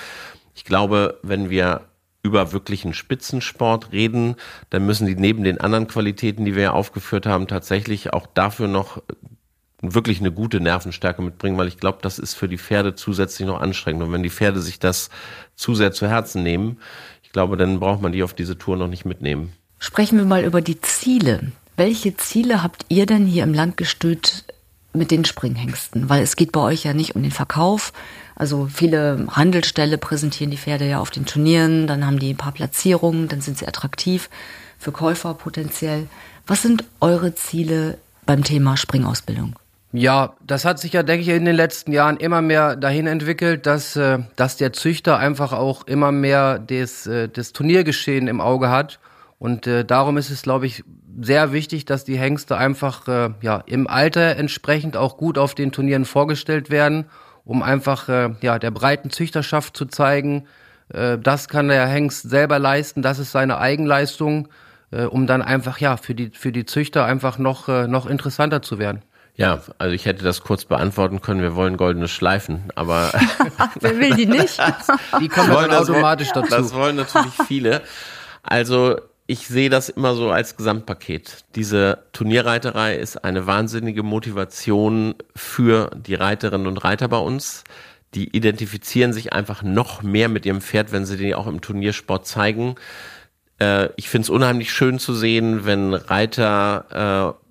Ich 0.54 0.64
glaube, 0.64 1.18
wenn 1.22 1.48
wir 1.48 1.82
über 2.22 2.52
wirklichen 2.52 2.92
Spitzensport 2.92 3.92
reden, 3.92 4.34
dann 4.68 4.84
müssen 4.84 5.06
die 5.06 5.14
neben 5.14 5.44
den 5.44 5.60
anderen 5.60 5.86
Qualitäten, 5.86 6.44
die 6.44 6.54
wir 6.54 6.62
ja 6.64 6.72
aufgeführt 6.72 7.24
haben, 7.24 7.46
tatsächlich 7.46 8.12
auch 8.12 8.26
dafür 8.26 8.68
noch 8.68 9.00
wirklich 9.82 10.20
eine 10.20 10.32
gute 10.32 10.60
Nervenstärke 10.60 11.22
mitbringen, 11.22 11.58
weil 11.58 11.68
ich 11.68 11.78
glaube, 11.78 11.98
das 12.02 12.18
ist 12.18 12.34
für 12.34 12.48
die 12.48 12.58
Pferde 12.58 12.94
zusätzlich 12.94 13.46
noch 13.46 13.60
anstrengend. 13.60 14.02
Und 14.02 14.12
wenn 14.12 14.22
die 14.22 14.30
Pferde 14.30 14.60
sich 14.60 14.78
das 14.78 15.10
zu 15.54 15.74
sehr 15.74 15.92
zu 15.92 16.08
Herzen 16.08 16.42
nehmen, 16.42 16.80
glaube, 17.36 17.58
dann 17.58 17.80
braucht 17.80 18.00
man 18.00 18.12
die 18.12 18.22
auf 18.22 18.32
diese 18.32 18.56
Tour 18.56 18.78
noch 18.78 18.88
nicht 18.88 19.04
mitnehmen. 19.04 19.52
Sprechen 19.78 20.16
wir 20.16 20.24
mal 20.24 20.42
über 20.44 20.62
die 20.62 20.80
Ziele. 20.80 21.52
Welche 21.76 22.16
Ziele 22.16 22.62
habt 22.62 22.86
ihr 22.88 23.04
denn 23.04 23.26
hier 23.26 23.42
im 23.42 23.52
Landgestüt 23.52 24.44
mit 24.94 25.10
den 25.10 25.26
Springhengsten? 25.26 26.08
Weil 26.08 26.22
es 26.22 26.36
geht 26.36 26.50
bei 26.50 26.60
euch 26.60 26.84
ja 26.84 26.94
nicht 26.94 27.14
um 27.14 27.22
den 27.22 27.30
Verkauf. 27.30 27.92
Also 28.36 28.70
viele 28.72 29.26
Handelsställe 29.30 29.98
präsentieren 29.98 30.50
die 30.50 30.56
Pferde 30.56 30.88
ja 30.88 30.98
auf 30.98 31.10
den 31.10 31.26
Turnieren, 31.26 31.86
dann 31.86 32.06
haben 32.06 32.18
die 32.18 32.32
ein 32.32 32.38
paar 32.38 32.52
Platzierungen, 32.52 33.28
dann 33.28 33.42
sind 33.42 33.58
sie 33.58 33.68
attraktiv 33.68 34.30
für 34.78 34.92
Käufer 34.92 35.34
potenziell. 35.34 36.06
Was 36.46 36.62
sind 36.62 36.84
eure 37.00 37.34
Ziele 37.34 37.98
beim 38.24 38.44
Thema 38.44 38.78
Springausbildung? 38.78 39.56
Ja, 39.96 40.34
das 40.46 40.66
hat 40.66 40.78
sich 40.78 40.92
ja, 40.92 41.02
denke 41.02 41.22
ich, 41.22 41.28
in 41.30 41.46
den 41.46 41.56
letzten 41.56 41.90
Jahren 41.90 42.18
immer 42.18 42.42
mehr 42.42 42.76
dahin 42.76 43.06
entwickelt, 43.06 43.64
dass, 43.64 43.96
äh, 43.96 44.18
dass 44.36 44.58
der 44.58 44.74
Züchter 44.74 45.18
einfach 45.18 45.54
auch 45.54 45.86
immer 45.86 46.12
mehr 46.12 46.58
des, 46.58 47.06
äh, 47.06 47.30
das 47.30 47.54
Turniergeschehen 47.54 48.28
im 48.28 48.42
Auge 48.42 48.68
hat. 48.68 48.98
Und 49.38 49.66
äh, 49.66 49.86
darum 49.86 50.18
ist 50.18 50.28
es, 50.28 50.42
glaube 50.42 50.66
ich, 50.66 50.84
sehr 51.18 51.52
wichtig, 51.52 51.86
dass 51.86 52.04
die 52.04 52.18
Hengste 52.18 52.58
einfach 52.58 53.08
äh, 53.08 53.30
ja, 53.40 53.62
im 53.64 53.86
Alter 53.86 54.36
entsprechend 54.36 54.98
auch 54.98 55.16
gut 55.16 55.38
auf 55.38 55.54
den 55.54 55.72
Turnieren 55.72 56.04
vorgestellt 56.04 56.68
werden, 56.68 57.06
um 57.46 57.62
einfach 57.62 58.10
äh, 58.10 58.34
ja, 58.42 58.58
der 58.58 58.72
breiten 58.72 59.08
Züchterschaft 59.08 59.78
zu 59.78 59.86
zeigen, 59.86 60.46
äh, 60.92 61.16
das 61.16 61.48
kann 61.48 61.68
der 61.68 61.86
Hengst 61.86 62.28
selber 62.28 62.58
leisten, 62.58 63.00
das 63.00 63.18
ist 63.18 63.32
seine 63.32 63.56
Eigenleistung, 63.56 64.48
äh, 64.90 65.04
um 65.04 65.26
dann 65.26 65.40
einfach 65.40 65.78
ja 65.78 65.96
für 65.96 66.14
die, 66.14 66.32
für 66.34 66.52
die 66.52 66.66
Züchter 66.66 67.06
einfach 67.06 67.38
noch, 67.38 67.70
äh, 67.70 67.88
noch 67.88 68.04
interessanter 68.04 68.60
zu 68.60 68.78
werden. 68.78 69.02
Ja, 69.36 69.60
also 69.76 69.94
ich 69.94 70.06
hätte 70.06 70.24
das 70.24 70.42
kurz 70.42 70.64
beantworten 70.64 71.20
können. 71.20 71.42
Wir 71.42 71.54
wollen 71.54 71.76
goldene 71.76 72.08
Schleifen, 72.08 72.64
aber 72.74 73.12
wer 73.80 73.98
will 73.98 74.14
die 74.14 74.26
nicht? 74.26 74.58
die 75.20 75.28
kommen 75.28 75.50
dann 75.50 75.72
automatisch 75.72 76.30
dazu. 76.32 76.50
Das 76.50 76.74
wollen 76.74 76.96
natürlich 76.96 77.34
viele. 77.46 77.82
Also 78.42 78.96
ich 79.26 79.46
sehe 79.46 79.68
das 79.68 79.90
immer 79.90 80.14
so 80.14 80.30
als 80.30 80.56
Gesamtpaket. 80.56 81.44
Diese 81.54 81.98
Turnierreiterei 82.12 82.96
ist 82.96 83.24
eine 83.24 83.46
wahnsinnige 83.46 84.02
Motivation 84.02 85.16
für 85.34 85.90
die 85.94 86.14
Reiterinnen 86.14 86.66
und 86.66 86.78
Reiter 86.78 87.08
bei 87.08 87.18
uns. 87.18 87.64
Die 88.14 88.34
identifizieren 88.34 89.12
sich 89.12 89.34
einfach 89.34 89.62
noch 89.62 90.02
mehr 90.02 90.30
mit 90.30 90.46
ihrem 90.46 90.62
Pferd, 90.62 90.92
wenn 90.92 91.04
sie 91.04 91.18
den 91.18 91.34
auch 91.34 91.46
im 91.46 91.60
Turniersport 91.60 92.26
zeigen. 92.26 92.76
Äh, 93.58 93.88
ich 93.96 94.08
finde 94.08 94.24
es 94.24 94.30
unheimlich 94.30 94.72
schön 94.72 94.98
zu 94.98 95.12
sehen, 95.12 95.66
wenn 95.66 95.92
Reiter 95.92 97.36
äh, 97.38 97.45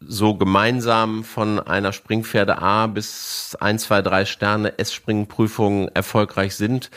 so 0.00 0.34
gemeinsam 0.34 1.24
von 1.24 1.58
einer 1.58 1.92
Springpferde 1.92 2.58
A 2.58 2.86
bis 2.86 3.56
1, 3.60 3.82
2, 3.84 4.02
3 4.02 4.24
Sterne 4.24 4.78
S-Springprüfung 4.78 5.88
erfolgreich 5.88 6.54
sind. 6.54 6.90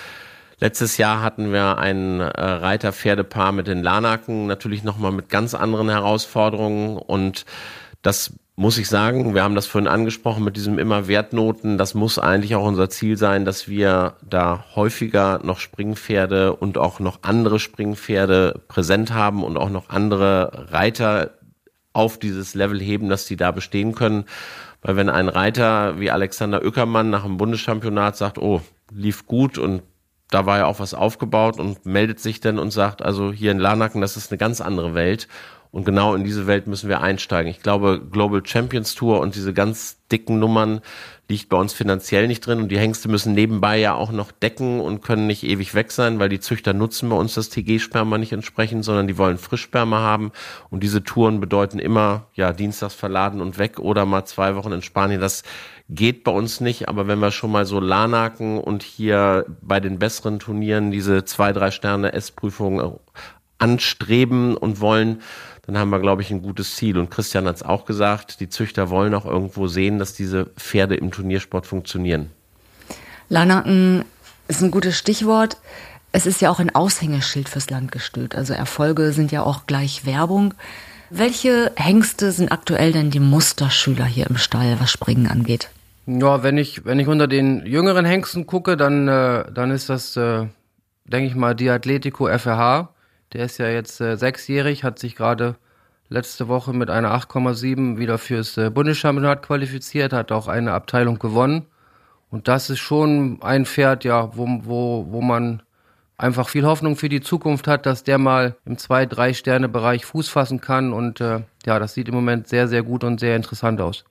Letztes 0.60 0.98
Jahr 0.98 1.24
hatten 1.24 1.52
wir 1.52 1.80
ein 1.80 2.20
äh, 2.20 2.26
Reiter-Pferdepaar 2.26 3.52
mit 3.52 3.66
den 3.66 3.82
Lanaken, 3.82 4.46
natürlich 4.46 4.84
nochmal 4.84 5.12
mit 5.12 5.30
ganz 5.30 5.56
anderen 5.56 5.90
Herausforderungen 5.90 6.98
und 6.98 7.46
das 8.04 8.34
muss 8.56 8.78
ich 8.78 8.88
sagen, 8.88 9.34
wir 9.34 9.42
haben 9.42 9.56
das 9.56 9.66
vorhin 9.66 9.88
angesprochen 9.88 10.44
mit 10.44 10.56
diesem 10.56 10.78
immer 10.78 11.08
Wertnoten, 11.08 11.80
das 11.80 11.96
muss 11.96 12.20
eigentlich 12.20 12.54
auch 12.54 12.66
unser 12.66 12.92
Ziel 12.92 13.18
sein, 13.18 13.44
dass 13.44 13.68
wir 13.68 14.18
da 14.22 14.66
häufiger 14.76 15.40
noch 15.44 15.60
Springpferde 15.60 16.56
und 16.56 16.78
auch 16.78 17.00
noch 17.00 17.24
andere 17.24 17.58
Springpferde 17.58 18.62
präsent 18.68 19.14
haben 19.14 19.44
und 19.44 19.58
auch 19.58 19.72
noch 19.72 19.90
andere 19.90 20.68
Reiter 20.72 21.32
auf 21.94 22.18
dieses 22.18 22.54
Level 22.54 22.80
heben, 22.80 23.10
dass 23.10 23.26
die 23.26 23.36
da 23.36 23.52
bestehen 23.52 23.96
können. 23.96 24.26
Weil 24.82 24.96
wenn 24.96 25.10
ein 25.10 25.30
Reiter 25.30 26.00
wie 26.00 26.12
Alexander 26.12 26.64
Öckermann 26.64 27.10
nach 27.10 27.24
dem 27.24 27.38
Bundeschampionat 27.38 28.18
sagt, 28.18 28.38
oh, 28.38 28.62
lief 28.92 29.28
gut 29.28 29.58
und 29.58 29.84
da 30.30 30.46
war 30.46 30.60
ja 30.60 30.66
auch 30.66 30.80
was 30.80 30.94
aufgebaut 30.94 31.60
und 31.60 31.86
meldet 31.86 32.20
sich 32.20 32.40
dann 32.40 32.58
und 32.58 32.72
sagt, 32.72 33.02
also 33.02 33.32
hier 33.32 33.52
in 33.52 33.60
Larnacken, 33.60 34.02
das 34.02 34.18
ist 34.18 34.32
eine 34.32 34.38
ganz 34.38 34.62
andere 34.62 34.96
Welt. 34.96 35.28
Und 35.72 35.86
genau 35.86 36.14
in 36.16 36.26
diese 36.26 36.48
Welt 36.48 36.68
müssen 36.68 36.90
wir 36.90 37.00
einsteigen. 37.00 37.50
Ich 37.50 37.62
glaube, 37.62 38.02
Global 38.12 38.46
Champions 38.46 38.94
Tour 38.94 39.22
und 39.22 39.36
diese 39.36 39.54
ganz 39.54 39.98
dicken 40.12 40.38
Nummern 40.38 40.82
liegt 41.30 41.48
bei 41.48 41.56
uns 41.56 41.72
finanziell 41.72 42.28
nicht 42.28 42.46
drin. 42.46 42.60
Und 42.60 42.70
die 42.70 42.78
Hengste 42.78 43.08
müssen 43.08 43.34
nebenbei 43.34 43.78
ja 43.78 43.94
auch 43.94 44.12
noch 44.12 44.34
decken 44.34 44.82
und 44.82 45.02
können 45.02 45.28
nicht 45.28 45.44
ewig 45.44 45.74
weg 45.74 45.94
sein, 45.94 46.20
weil 46.20 46.28
die 46.28 46.42
Züchter 46.42 46.74
nutzen 46.74 47.10
bei 47.10 47.16
uns 47.16 47.36
das 47.36 47.48
TG-Sperma 47.50 48.18
nicht 48.18 48.34
entsprechend, 48.34 48.84
sondern 48.84 49.08
die 49.08 49.18
wollen 49.18 49.38
Frischsperma 49.38 50.00
haben. 50.00 50.34
Und 50.70 50.84
diese 50.84 51.06
Touren 51.06 51.40
bedeuten 51.40 51.80
immer, 51.80 52.28
ja, 52.34 52.52
dienstags 52.52 52.94
verladen 52.94 53.40
und 53.40 53.58
weg 53.58 53.80
oder 53.80 54.06
mal 54.06 54.26
zwei 54.26 54.58
Wochen 54.58 54.74
in 54.74 54.82
Spanien. 54.82 55.22
Das 55.22 55.44
geht 55.88 56.26
bei 56.26 56.32
uns 56.32 56.60
nicht. 56.60 56.90
Aber 56.90 57.08
wenn 57.08 57.20
wir 57.20 57.32
schon 57.32 57.52
mal 57.52 57.66
so 57.66 57.80
Lanaken 57.80 58.60
und 58.60 58.84
hier 58.84 59.46
bei 59.62 59.80
den 59.80 60.00
besseren 60.00 60.40
Turnieren 60.40 60.92
diese 60.92 61.24
zwei, 61.24 61.54
drei 61.54 61.72
Sterne 61.72 62.12
S-Prüfungen 62.12 63.00
anstreben 63.58 64.58
und 64.58 64.82
wollen, 64.82 65.22
dann 65.66 65.78
haben 65.78 65.90
wir, 65.90 66.00
glaube 66.00 66.22
ich, 66.22 66.32
ein 66.32 66.42
gutes 66.42 66.76
Ziel. 66.76 66.98
Und 66.98 67.12
Christian 67.12 67.46
hat 67.46 67.58
es 67.58 67.64
auch 67.64 67.86
gesagt, 67.86 68.40
die 68.40 68.50
Züchter 68.50 68.90
wollen 68.90 69.14
auch 69.14 69.26
irgendwo 69.26 69.68
sehen, 69.68 70.00
dass 70.00 70.14
diese 70.14 70.46
Pferde 70.58 70.96
im 70.96 71.12
Turniersport 71.12 71.68
funktionieren. 71.68 72.32
Lanaken 73.30 74.04
ist 74.48 74.62
ein 74.62 74.72
gutes 74.72 74.98
Stichwort. 74.98 75.58
Es 76.12 76.26
ist 76.26 76.42
ja 76.42 76.50
auch 76.50 76.60
ein 76.60 76.76
Aushängeschild 76.76 77.48
fürs 77.48 77.70
Landgestüt. 77.70 78.36
Also 78.36 78.54
Erfolge 78.54 79.14
sind 79.14 79.32
ja 79.32 79.44
auch 79.44 79.66
gleich 79.68 80.06
Werbung. 80.06 80.54
Welche 81.10 81.72
Hengste 81.76 82.32
sind 82.32 82.52
aktuell 82.52 82.92
denn 82.92 83.12
die 83.12 83.20
Musterschüler 83.20 84.06
hier 84.06 84.28
im 84.30 84.38
Stall, 84.38 84.78
was 84.80 84.92
Springen 84.92 85.28
angeht? 85.28 85.70
Ja, 86.08 86.42
wenn 86.44 86.58
ich, 86.58 86.86
wenn 86.86 87.00
ich 87.00 87.08
unter 87.08 87.28
den 87.28 87.66
jüngeren 87.66 88.06
Hengsten 88.06 88.48
gucke, 88.48 88.76
dann, 88.76 89.08
äh, 89.08 89.46
dann 89.54 89.72
ist 89.72 89.90
das, 89.90 90.18
äh, 90.18 90.48
denke 91.06 91.28
ich 91.28 91.36
mal, 91.36 91.54
die 91.54 91.70
Atletico 91.70 92.28
FRH. 92.28 92.90
Der 93.34 93.46
ist 93.46 93.58
ja 93.58 93.70
jetzt 93.70 94.02
äh, 94.02 94.18
sechsjährig, 94.18 94.84
hat 94.84 95.00
sich 95.00 95.16
gerade 95.16 95.56
letzte 96.10 96.50
Woche 96.50 96.74
mit 96.74 96.90
einer 96.90 97.16
8,7 97.16 97.98
wieder 97.98 98.18
fürs 98.18 98.58
äh, 98.58 98.70
Bundeschampionat 98.70 99.42
qualifiziert, 99.42 100.12
hat 100.12 100.32
auch 100.32 100.48
eine 100.48 100.74
Abteilung 100.74 101.18
gewonnen. 101.20 101.66
Und 102.30 102.48
das 102.48 102.70
ist 102.70 102.80
schon 102.80 103.42
ein 103.42 103.66
Pferd, 103.66 104.04
ja, 104.04 104.36
wo, 104.36 104.48
wo, 104.64 105.06
wo 105.10 105.22
man 105.22 105.64
einfach 106.18 106.50
viel 106.50 106.66
Hoffnung 106.66 106.96
für 106.96 107.10
die 107.10 107.22
Zukunft 107.22 107.68
hat, 107.68 107.86
dass 107.86 108.04
der 108.04 108.18
mal 108.18 108.56
im 108.66 108.78
2-3-Sterne-Bereich 108.78 110.06
Fuß 110.06 110.30
fassen 110.30 110.62
kann. 110.62 110.94
Und 110.94 111.22
äh, 111.22 111.42
ja, 111.66 111.80
das 111.80 111.94
sieht 111.94 112.10
im 112.10 112.16
Moment 112.16 112.48
sehr, 112.48 112.68
sehr 112.68 112.84
gut 112.84 113.04
und 113.04 113.20
sehr 113.20 113.36
interessant 113.36 113.82
aus. 113.82 114.06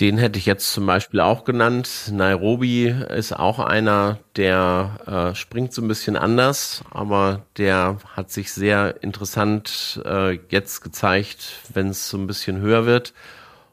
Den 0.00 0.16
hätte 0.16 0.38
ich 0.38 0.46
jetzt 0.46 0.72
zum 0.72 0.86
Beispiel 0.86 1.20
auch 1.20 1.44
genannt. 1.44 2.10
Nairobi 2.10 2.86
ist 2.86 3.38
auch 3.38 3.58
einer, 3.58 4.18
der 4.36 5.32
äh, 5.32 5.34
springt 5.34 5.74
so 5.74 5.82
ein 5.82 5.88
bisschen 5.88 6.16
anders, 6.16 6.82
aber 6.90 7.44
der 7.58 7.98
hat 8.16 8.30
sich 8.30 8.50
sehr 8.50 9.02
interessant 9.02 10.00
äh, 10.06 10.38
jetzt 10.48 10.80
gezeigt, 10.80 11.58
wenn 11.74 11.88
es 11.88 12.08
so 12.08 12.16
ein 12.16 12.26
bisschen 12.26 12.60
höher 12.60 12.86
wird. 12.86 13.12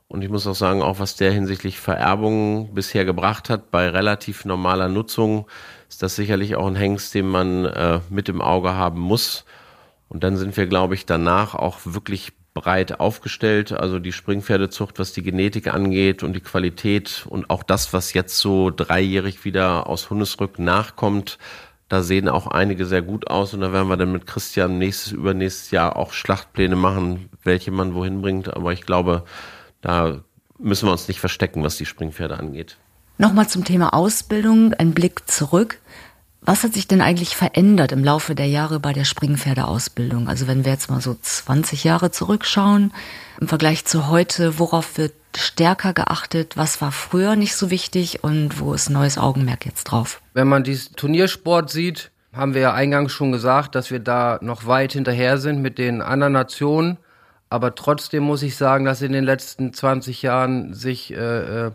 Und 0.09 0.21
ich 0.21 0.29
muss 0.29 0.45
auch 0.47 0.55
sagen, 0.55 0.81
auch 0.81 0.99
was 0.99 1.15
der 1.15 1.31
hinsichtlich 1.31 1.79
Vererbung 1.79 2.73
bisher 2.73 3.05
gebracht 3.05 3.49
hat, 3.49 3.71
bei 3.71 3.87
relativ 3.87 4.43
normaler 4.43 4.89
Nutzung, 4.89 5.47
ist 5.87 6.03
das 6.03 6.17
sicherlich 6.17 6.57
auch 6.57 6.67
ein 6.67 6.75
Hengst, 6.75 7.13
den 7.13 7.27
man 7.27 7.63
äh, 7.63 8.01
mit 8.09 8.27
im 8.27 8.41
Auge 8.41 8.73
haben 8.73 8.99
muss. 8.99 9.45
Und 10.09 10.25
dann 10.25 10.35
sind 10.35 10.57
wir, 10.57 10.67
glaube 10.67 10.95
ich, 10.95 11.05
danach 11.05 11.55
auch 11.55 11.79
wirklich 11.85 12.33
breit 12.61 12.99
aufgestellt. 12.99 13.71
Also 13.71 13.99
die 13.99 14.11
Springpferdezucht, 14.11 14.99
was 14.99 15.13
die 15.13 15.23
Genetik 15.23 15.73
angeht 15.73 16.23
und 16.23 16.33
die 16.33 16.41
Qualität 16.41 17.25
und 17.27 17.49
auch 17.49 17.63
das, 17.63 17.93
was 17.93 18.13
jetzt 18.13 18.37
so 18.37 18.71
dreijährig 18.71 19.45
wieder 19.45 19.87
aus 19.87 20.09
Hundesrück 20.09 20.59
nachkommt, 20.59 21.37
da 21.89 22.01
sehen 22.03 22.27
auch 22.27 22.47
einige 22.47 22.85
sehr 22.85 23.01
gut 23.01 23.27
aus 23.27 23.53
und 23.53 23.61
da 23.61 23.71
werden 23.71 23.87
wir 23.87 23.95
dann 23.95 24.11
mit 24.11 24.27
Christian 24.27 24.77
nächstes, 24.77 25.13
übernächstes 25.13 25.71
Jahr 25.71 25.95
auch 25.95 26.11
Schlachtpläne 26.11 26.75
machen, 26.75 27.29
welche 27.43 27.71
man 27.71 27.93
wohin 27.93 28.21
bringt. 28.21 28.53
Aber 28.53 28.73
ich 28.73 28.85
glaube, 28.85 29.23
da 29.81 30.21
müssen 30.59 30.87
wir 30.87 30.91
uns 30.91 31.07
nicht 31.07 31.21
verstecken, 31.21 31.63
was 31.63 31.77
die 31.77 31.85
Springpferde 31.85 32.37
angeht. 32.37 32.77
Nochmal 33.19 33.47
zum 33.47 33.63
Thema 33.63 33.93
Ausbildung, 33.93 34.73
ein 34.73 34.93
Blick 34.93 35.29
zurück. 35.29 35.79
Was 36.41 36.63
hat 36.63 36.73
sich 36.73 36.87
denn 36.87 37.01
eigentlich 37.01 37.35
verändert 37.35 37.91
im 37.91 38.03
Laufe 38.03 38.35
der 38.35 38.47
Jahre 38.47 38.79
bei 38.79 38.93
der 38.93 39.03
Springpferdeausbildung? 39.03 40.27
Also 40.27 40.47
wenn 40.47 40.63
wir 40.65 40.71
jetzt 40.71 40.89
mal 40.89 41.01
so 41.01 41.15
20 41.19 41.83
Jahre 41.83 42.11
zurückschauen, 42.11 42.93
im 43.39 43.47
Vergleich 43.47 43.85
zu 43.85 44.07
heute, 44.07 44.59
worauf 44.59 44.97
wird 44.97 45.13
stärker 45.35 45.93
geachtet? 45.93 46.57
Was 46.57 46.81
war 46.81 46.91
früher 46.91 47.35
nicht 47.35 47.55
so 47.55 47.69
wichtig 47.69 48.23
und 48.23 48.59
wo 48.59 48.73
ist 48.73 48.89
neues 48.89 49.17
Augenmerk 49.17 49.65
jetzt 49.65 49.85
drauf? 49.85 50.21
Wenn 50.33 50.47
man 50.47 50.63
diesen 50.63 50.95
Turniersport 50.95 51.69
sieht, 51.69 52.11
haben 52.33 52.53
wir 52.53 52.61
ja 52.61 52.73
eingangs 52.73 53.11
schon 53.11 53.31
gesagt, 53.31 53.75
dass 53.75 53.91
wir 53.91 53.99
da 53.99 54.39
noch 54.41 54.65
weit 54.67 54.93
hinterher 54.93 55.37
sind 55.37 55.61
mit 55.61 55.77
den 55.77 56.01
anderen 56.01 56.33
Nationen. 56.33 56.97
Aber 57.49 57.75
trotzdem 57.75 58.23
muss 58.23 58.43
ich 58.43 58.57
sagen, 58.57 58.85
dass 58.85 59.01
in 59.01 59.13
den 59.13 59.23
letzten 59.23 59.73
20 59.73 60.21
Jahren 60.21 60.73
sich 60.73 61.13
äh, 61.13 61.67
äh, 61.67 61.71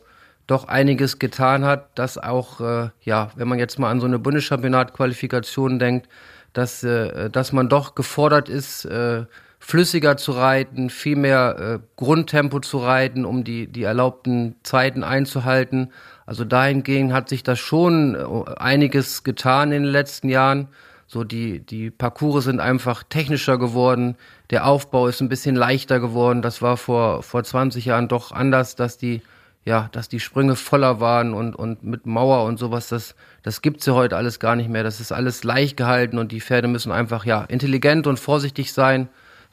doch 0.46 0.68
einiges 0.68 1.18
getan 1.18 1.64
hat, 1.64 1.98
dass 1.98 2.18
auch, 2.18 2.60
äh, 2.60 2.90
ja, 3.02 3.30
wenn 3.36 3.48
man 3.48 3.58
jetzt 3.58 3.78
mal 3.78 3.90
an 3.90 4.00
so 4.00 4.06
eine 4.06 4.18
Bundeschampionat-Qualifikation 4.18 5.78
denkt, 5.78 6.08
dass, 6.52 6.82
äh, 6.82 7.30
dass 7.30 7.52
man 7.52 7.68
doch 7.68 7.94
gefordert 7.94 8.48
ist, 8.48 8.84
äh, 8.84 9.24
flüssiger 9.62 10.16
zu 10.16 10.32
reiten, 10.32 10.90
viel 10.90 11.14
mehr 11.14 11.56
äh, 11.58 11.86
Grundtempo 11.96 12.58
zu 12.58 12.78
reiten, 12.78 13.24
um 13.24 13.44
die, 13.44 13.68
die 13.68 13.84
erlaubten 13.84 14.56
Zeiten 14.64 15.04
einzuhalten. 15.04 15.92
Also 16.26 16.44
dahingehend 16.44 17.12
hat 17.12 17.28
sich 17.28 17.44
das 17.44 17.60
schon 17.60 18.16
äh, 18.16 18.50
einiges 18.56 19.22
getan 19.22 19.70
in 19.70 19.84
den 19.84 19.92
letzten 19.92 20.28
Jahren. 20.28 20.68
So 21.06 21.22
die, 21.22 21.60
die 21.60 21.90
Parcours 21.90 22.44
sind 22.44 22.58
einfach 22.58 23.04
technischer 23.04 23.56
geworden. 23.56 24.16
Der 24.50 24.66
Aufbau 24.66 25.06
ist 25.06 25.20
ein 25.20 25.28
bisschen 25.28 25.54
leichter 25.54 26.00
geworden. 26.00 26.42
Das 26.42 26.60
war 26.60 26.76
vor, 26.76 27.22
vor 27.22 27.44
20 27.44 27.84
Jahren 27.84 28.08
doch 28.08 28.32
anders, 28.32 28.74
dass 28.74 28.98
die, 28.98 29.22
ja, 29.64 29.88
dass 29.92 30.08
die 30.08 30.20
Sprünge 30.20 30.56
voller 30.56 31.00
waren 31.00 31.34
und, 31.34 31.54
und 31.54 31.84
mit 31.84 32.06
Mauer 32.06 32.44
und 32.44 32.58
sowas. 32.58 32.88
Das, 32.88 33.14
das 33.42 33.62
gibt's 33.62 33.86
ja 33.86 33.94
heute 33.94 34.16
alles 34.16 34.40
gar 34.40 34.56
nicht 34.56 34.68
mehr. 34.68 34.82
Das 34.82 35.00
ist 35.00 35.12
alles 35.12 35.44
leicht 35.44 35.76
gehalten 35.76 36.18
und 36.18 36.32
die 36.32 36.40
Pferde 36.40 36.68
müssen 36.68 36.90
einfach, 36.90 37.24
ja, 37.24 37.42
intelligent 37.44 38.06
und 38.06 38.18
vorsichtig 38.18 38.72
sein, 38.72 39.08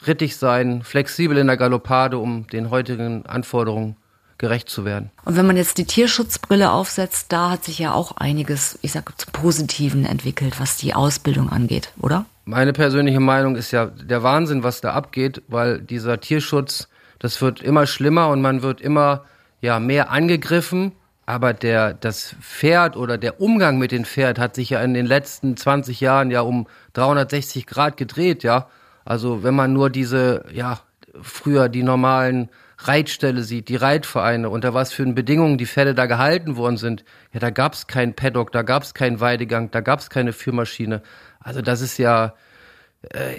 rittig 0.08 0.38
sein, 0.38 0.82
flexibel 0.82 1.38
in 1.38 1.48
der 1.48 1.58
Galoppade, 1.58 2.17
um 2.17 2.48
den 2.48 2.72
heutigen 2.72 3.26
Anforderungen 3.26 3.98
gerecht 4.39 4.69
zu 4.69 4.86
werden. 4.86 5.12
Und 5.26 5.36
wenn 5.36 5.45
man 5.45 5.58
jetzt 5.58 5.78
die 5.78 5.86
Tierschutzbrille 5.86 6.72
aufsetzt, 6.72 7.28
da 7.30 7.52
hat 7.52 7.65
sich 7.65 7.78
ja 7.78 7.93
auch 7.93 8.17
einiges, 8.17 8.80
ich 8.82 8.93
sage, 8.93 9.13
zum 9.17 9.34
Positiven 9.34 10.06
entwickelt, 10.06 10.60
was 10.60 10.78
die 10.78 10.95
Ausbildung 10.95 11.50
angeht, 11.50 11.91
oder? 12.00 12.26
Meine 12.45 12.74
persönliche 12.74 13.19
Meinung 13.19 13.56
ist 13.58 13.72
ja 13.72 13.88
der 13.88 14.24
Wahnsinn, 14.24 14.63
was 14.63 14.82
da 14.82 14.93
abgeht, 14.93 15.43
weil 15.50 15.80
dieser 15.80 16.19
Tierschutz, 16.19 16.88
das 17.19 17.41
wird 17.41 17.62
immer 17.62 17.86
schlimmer 17.86 18.30
und 18.30 18.41
man 18.41 18.63
wird 18.63 18.82
immer 18.82 19.26
ja 19.62 19.80
mehr 19.80 20.12
angegriffen. 20.12 20.93
Aber 21.26 21.54
der, 21.54 21.93
das 21.93 22.36
Pferd 22.41 22.98
oder 22.98 23.19
der 23.19 23.39
Umgang 23.39 23.78
mit 23.78 23.91
dem 23.91 24.04
Pferd 24.04 24.39
hat 24.39 24.56
sich 24.56 24.72
ja 24.72 24.82
in 24.82 24.95
den 24.95 25.06
letzten 25.06 25.56
20 25.56 26.02
Jahren 26.02 26.32
ja 26.32 26.41
um 26.41 26.67
360 26.93 27.67
Grad 27.67 27.98
gedreht, 27.98 28.41
ja. 28.41 28.67
Also 29.06 29.43
wenn 29.43 29.54
man 29.54 29.72
nur 29.72 29.91
diese, 29.91 30.45
ja, 30.52 30.80
früher 31.22 31.69
die 31.69 31.84
normalen 31.84 32.50
Reitställe 32.80 33.43
sieht, 33.43 33.69
die 33.69 33.76
Reitvereine, 33.76 34.50
unter 34.50 34.74
was 34.74 34.93
für 34.93 35.06
Bedingungen 35.06 35.58
die 35.58 35.65
Pferde 35.65 35.93
da 35.93 36.06
gehalten 36.06 36.56
worden 36.56 36.78
sind, 36.78 37.04
ja, 37.34 37.39
da 37.39 37.50
gab's 37.50 37.88
kein 37.88 38.15
Paddock, 38.15 38.52
da 38.52 38.62
gab's 38.62 38.93
keinen 38.93 39.19
Weidegang, 39.19 39.69
da 39.69 39.82
gab's 39.82 40.10
keine 40.10 40.34
Führmaschine. 40.34 41.02
Also 41.39 41.62
das 41.62 41.82
ist 41.82 41.98
ja 42.00 42.34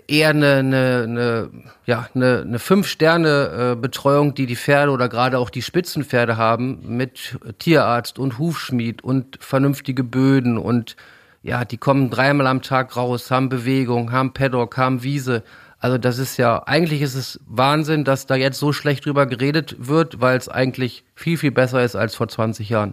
eher 0.08 0.30
eine, 0.30 0.56
eine, 0.56 1.02
eine, 1.04 1.50
ja, 1.84 2.08
eine, 2.14 2.40
eine 2.46 2.58
Fünf-Sterne-Betreuung, 2.58 4.34
die 4.34 4.46
die 4.46 4.56
Pferde 4.56 4.90
oder 4.90 5.08
gerade 5.08 5.38
auch 5.38 5.50
die 5.50 5.62
Spitzenpferde 5.62 6.36
haben, 6.36 6.96
mit 6.96 7.38
Tierarzt 7.58 8.18
und 8.18 8.38
Hufschmied 8.38 9.04
und 9.04 9.38
vernünftige 9.40 10.02
Böden 10.02 10.56
und 10.56 10.96
ja, 11.42 11.64
die 11.64 11.78
kommen 11.78 12.10
dreimal 12.10 12.46
am 12.46 12.62
Tag 12.62 12.96
raus, 12.96 13.30
haben 13.30 13.48
Bewegung, 13.48 14.12
haben 14.12 14.32
Paddock, 14.32 14.76
haben 14.76 15.02
Wiese. 15.02 15.42
Also 15.78 15.96
das 15.96 16.18
ist 16.18 16.36
ja, 16.36 16.62
eigentlich 16.66 17.00
ist 17.00 17.14
es 17.14 17.40
Wahnsinn, 17.46 18.04
dass 18.04 18.26
da 18.26 18.34
jetzt 18.34 18.58
so 18.58 18.72
schlecht 18.72 19.06
drüber 19.06 19.24
geredet 19.24 19.76
wird, 19.78 20.20
weil 20.20 20.36
es 20.36 20.50
eigentlich 20.50 21.04
viel, 21.14 21.38
viel 21.38 21.50
besser 21.50 21.82
ist 21.82 21.96
als 21.96 22.14
vor 22.14 22.28
20 22.28 22.68
Jahren. 22.68 22.92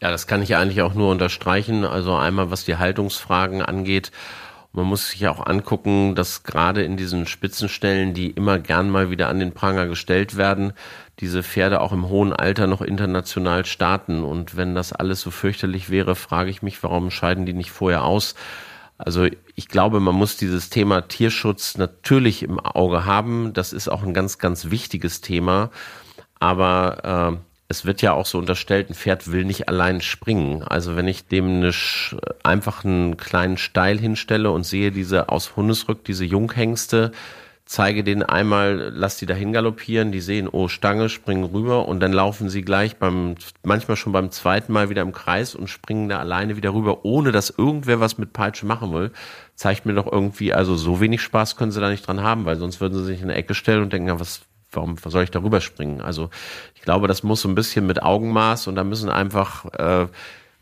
Ja, 0.00 0.10
das 0.10 0.28
kann 0.28 0.42
ich 0.42 0.54
eigentlich 0.54 0.82
auch 0.82 0.94
nur 0.94 1.10
unterstreichen. 1.10 1.84
Also 1.84 2.14
einmal, 2.14 2.50
was 2.50 2.64
die 2.64 2.76
Haltungsfragen 2.76 3.62
angeht. 3.62 4.12
Man 4.72 4.86
muss 4.86 5.10
sich 5.10 5.26
auch 5.28 5.44
angucken, 5.44 6.14
dass 6.14 6.42
gerade 6.42 6.82
in 6.82 6.96
diesen 6.96 7.26
Spitzenstellen, 7.26 8.12
die 8.12 8.30
immer 8.30 8.58
gern 8.58 8.90
mal 8.90 9.10
wieder 9.10 9.28
an 9.28 9.38
den 9.38 9.52
Pranger 9.52 9.86
gestellt 9.86 10.36
werden, 10.36 10.72
diese 11.20 11.42
Pferde 11.42 11.80
auch 11.80 11.92
im 11.92 12.08
hohen 12.08 12.32
Alter 12.32 12.66
noch 12.66 12.82
international 12.82 13.64
starten. 13.64 14.22
Und 14.22 14.56
wenn 14.56 14.74
das 14.74 14.92
alles 14.92 15.22
so 15.22 15.30
fürchterlich 15.30 15.90
wäre, 15.90 16.14
frage 16.14 16.50
ich 16.50 16.62
mich, 16.62 16.82
warum 16.82 17.10
scheiden 17.10 17.46
die 17.46 17.54
nicht 17.54 17.70
vorher 17.70 18.04
aus? 18.04 18.34
Also 18.98 19.26
ich 19.54 19.68
glaube, 19.68 20.00
man 20.00 20.14
muss 20.14 20.36
dieses 20.36 20.70
Thema 20.70 21.02
Tierschutz 21.02 21.76
natürlich 21.76 22.42
im 22.42 22.58
Auge 22.60 23.04
haben. 23.04 23.52
Das 23.52 23.72
ist 23.72 23.88
auch 23.88 24.02
ein 24.02 24.14
ganz, 24.14 24.38
ganz 24.38 24.70
wichtiges 24.70 25.20
Thema. 25.20 25.70
Aber 26.38 27.32
äh, 27.32 27.55
es 27.68 27.84
wird 27.84 28.02
ja 28.02 28.12
auch 28.12 28.26
so 28.26 28.38
unterstellt, 28.38 28.90
ein 28.90 28.94
Pferd 28.94 29.30
will 29.32 29.44
nicht 29.44 29.68
allein 29.68 30.00
springen. 30.00 30.62
Also 30.62 30.96
wenn 30.96 31.08
ich 31.08 31.26
dem 31.26 31.56
eine, 31.56 31.72
einfach 32.42 32.84
einen 32.84 33.16
kleinen 33.16 33.56
Steil 33.56 33.98
hinstelle 33.98 34.50
und 34.50 34.64
sehe 34.64 34.92
diese 34.92 35.28
aus 35.28 35.56
Hundesrück, 35.56 36.04
diese 36.04 36.24
Junghengste, 36.24 37.12
zeige 37.64 38.04
denen 38.04 38.22
einmal, 38.22 38.92
lass 38.94 39.16
die 39.16 39.26
dahin 39.26 39.52
galoppieren, 39.52 40.12
die 40.12 40.20
sehen, 40.20 40.48
oh, 40.50 40.68
Stange, 40.68 41.08
springen 41.08 41.42
rüber 41.42 41.88
und 41.88 41.98
dann 41.98 42.12
laufen 42.12 42.48
sie 42.48 42.62
gleich 42.62 42.96
beim, 42.96 43.34
manchmal 43.64 43.96
schon 43.96 44.12
beim 44.12 44.30
zweiten 44.30 44.72
Mal 44.72 44.88
wieder 44.88 45.02
im 45.02 45.12
Kreis 45.12 45.56
und 45.56 45.68
springen 45.68 46.08
da 46.08 46.20
alleine 46.20 46.56
wieder 46.56 46.72
rüber, 46.72 47.04
ohne 47.04 47.32
dass 47.32 47.50
irgendwer 47.50 47.98
was 47.98 48.18
mit 48.18 48.32
Peitsche 48.32 48.66
machen 48.66 48.94
will. 48.94 49.10
Zeigt 49.56 49.84
mir 49.84 49.94
doch 49.94 50.10
irgendwie, 50.10 50.54
also 50.54 50.76
so 50.76 51.00
wenig 51.00 51.20
Spaß 51.20 51.56
können 51.56 51.72
sie 51.72 51.80
da 51.80 51.90
nicht 51.90 52.06
dran 52.06 52.22
haben, 52.22 52.44
weil 52.44 52.56
sonst 52.56 52.80
würden 52.80 52.96
sie 52.96 53.04
sich 53.04 53.18
in 53.20 53.30
eine 53.30 53.34
Ecke 53.34 53.54
stellen 53.54 53.82
und 53.82 53.92
denken, 53.92 54.08
ja, 54.08 54.20
was, 54.20 54.42
warum 54.76 54.96
soll 55.04 55.24
ich 55.24 55.30
da 55.30 55.42
rüberspringen? 55.42 56.00
Also 56.00 56.30
ich 56.74 56.82
glaube, 56.82 57.08
das 57.08 57.22
muss 57.22 57.40
so 57.40 57.48
ein 57.48 57.54
bisschen 57.54 57.86
mit 57.86 58.02
Augenmaß 58.02 58.68
und 58.68 58.76
da 58.76 58.84
müssen 58.84 59.08
einfach, 59.08 59.64
äh, 59.74 60.06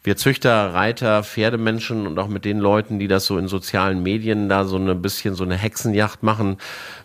wir 0.02 0.16
Züchter, 0.16 0.74
Reiter, 0.74 1.22
Pferdemenschen 1.24 2.06
und 2.06 2.18
auch 2.18 2.28
mit 2.28 2.44
den 2.44 2.58
Leuten, 2.58 2.98
die 2.98 3.08
das 3.08 3.26
so 3.26 3.38
in 3.38 3.48
sozialen 3.48 4.02
Medien 4.02 4.48
da 4.48 4.64
so 4.64 4.76
ein 4.76 5.02
bisschen 5.02 5.34
so 5.34 5.44
eine 5.44 5.56
Hexenjacht 5.56 6.22
machen, 6.22 6.58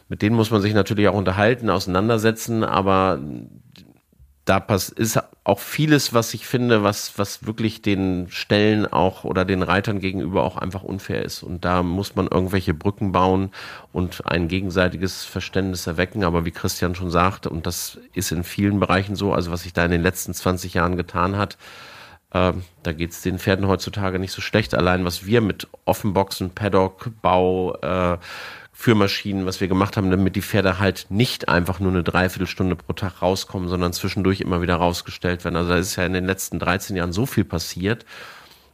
mit 0.08 0.22
denen 0.22 0.36
muss 0.36 0.52
man 0.52 0.62
sich 0.62 0.74
natürlich 0.74 1.08
auch 1.08 1.16
unterhalten, 1.16 1.70
auseinandersetzen, 1.70 2.64
aber 2.64 3.20
da 4.46 4.66
ist 4.96 5.20
auch 5.50 5.60
vieles, 5.60 6.14
was 6.14 6.36
ich 6.36 6.46
finde, 6.46 6.84
was, 6.84 7.18
was 7.18 7.46
wirklich 7.46 7.82
den 7.82 8.28
Stellen 8.30 8.86
auch 8.86 9.24
oder 9.24 9.46
den 9.46 9.64
Reitern 9.64 10.00
gegenüber 10.00 10.44
auch 10.44 10.58
einfach 10.58 10.84
unfair 10.84 11.26
ist. 11.26 11.42
Und 11.42 11.66
da 11.66 11.82
muss 11.82 12.16
man 12.16 12.28
irgendwelche 12.28 12.76
Brücken 12.76 13.12
bauen 13.12 13.50
und 13.92 14.28
ein 14.28 14.48
gegenseitiges 14.48 15.26
Verständnis 15.26 15.88
erwecken. 15.88 16.24
Aber 16.24 16.46
wie 16.46 16.52
Christian 16.52 16.94
schon 16.94 17.10
sagt, 17.10 17.48
und 17.48 17.66
das 17.66 17.98
ist 18.14 18.32
in 18.32 18.44
vielen 18.44 18.80
Bereichen 18.80 19.16
so, 19.16 19.34
also 19.34 19.52
was 19.52 19.64
sich 19.64 19.74
da 19.74 19.84
in 19.84 19.92
den 19.92 20.04
letzten 20.04 20.36
20 20.36 20.76
Jahren 20.76 20.96
getan 20.96 21.36
hat, 21.36 21.58
ähm, 22.32 22.64
da 22.84 22.94
geht 22.94 23.10
es 23.10 23.22
den 23.22 23.40
Pferden 23.40 23.68
heutzutage 23.68 24.20
nicht 24.20 24.34
so 24.34 24.42
schlecht. 24.42 24.76
Allein 24.76 25.04
was 25.04 25.26
wir 25.26 25.42
mit 25.42 25.68
Offenboxen, 25.86 26.52
Paddock, 26.52 27.10
Bau, 27.24 27.76
äh, 27.82 28.18
Führmaschinen, 28.80 29.46
was 29.46 29.60
wir 29.60 29.68
gemacht 29.68 29.98
haben, 29.98 30.10
damit 30.10 30.38
die 30.38 30.42
Pferde 30.42 30.80
halt 30.80 31.08
nicht 31.10 31.50
einfach 31.50 31.82
nur 31.82 31.92
eine 31.92 32.02
Dreiviertelstunde 32.02 32.78
pro 32.78 32.94
Tag 32.94 33.22
rauskommen, 33.22 33.68
sondern 33.68 33.92
zwischendurch 33.92 34.40
immer 34.40 34.62
wieder 34.62 34.76
rausgestellt 34.76 35.44
werden. 35.44 35.58
Also 35.58 35.72
da 35.72 35.78
ist 35.78 35.98
ja 35.98 36.06
in 36.06 36.14
den 36.14 36.26
letzten 36.26 36.60
13 36.60 36.96
Jahren 36.96 37.12
so 37.12 37.26
viel 37.26 37.44
passiert. 37.44 38.06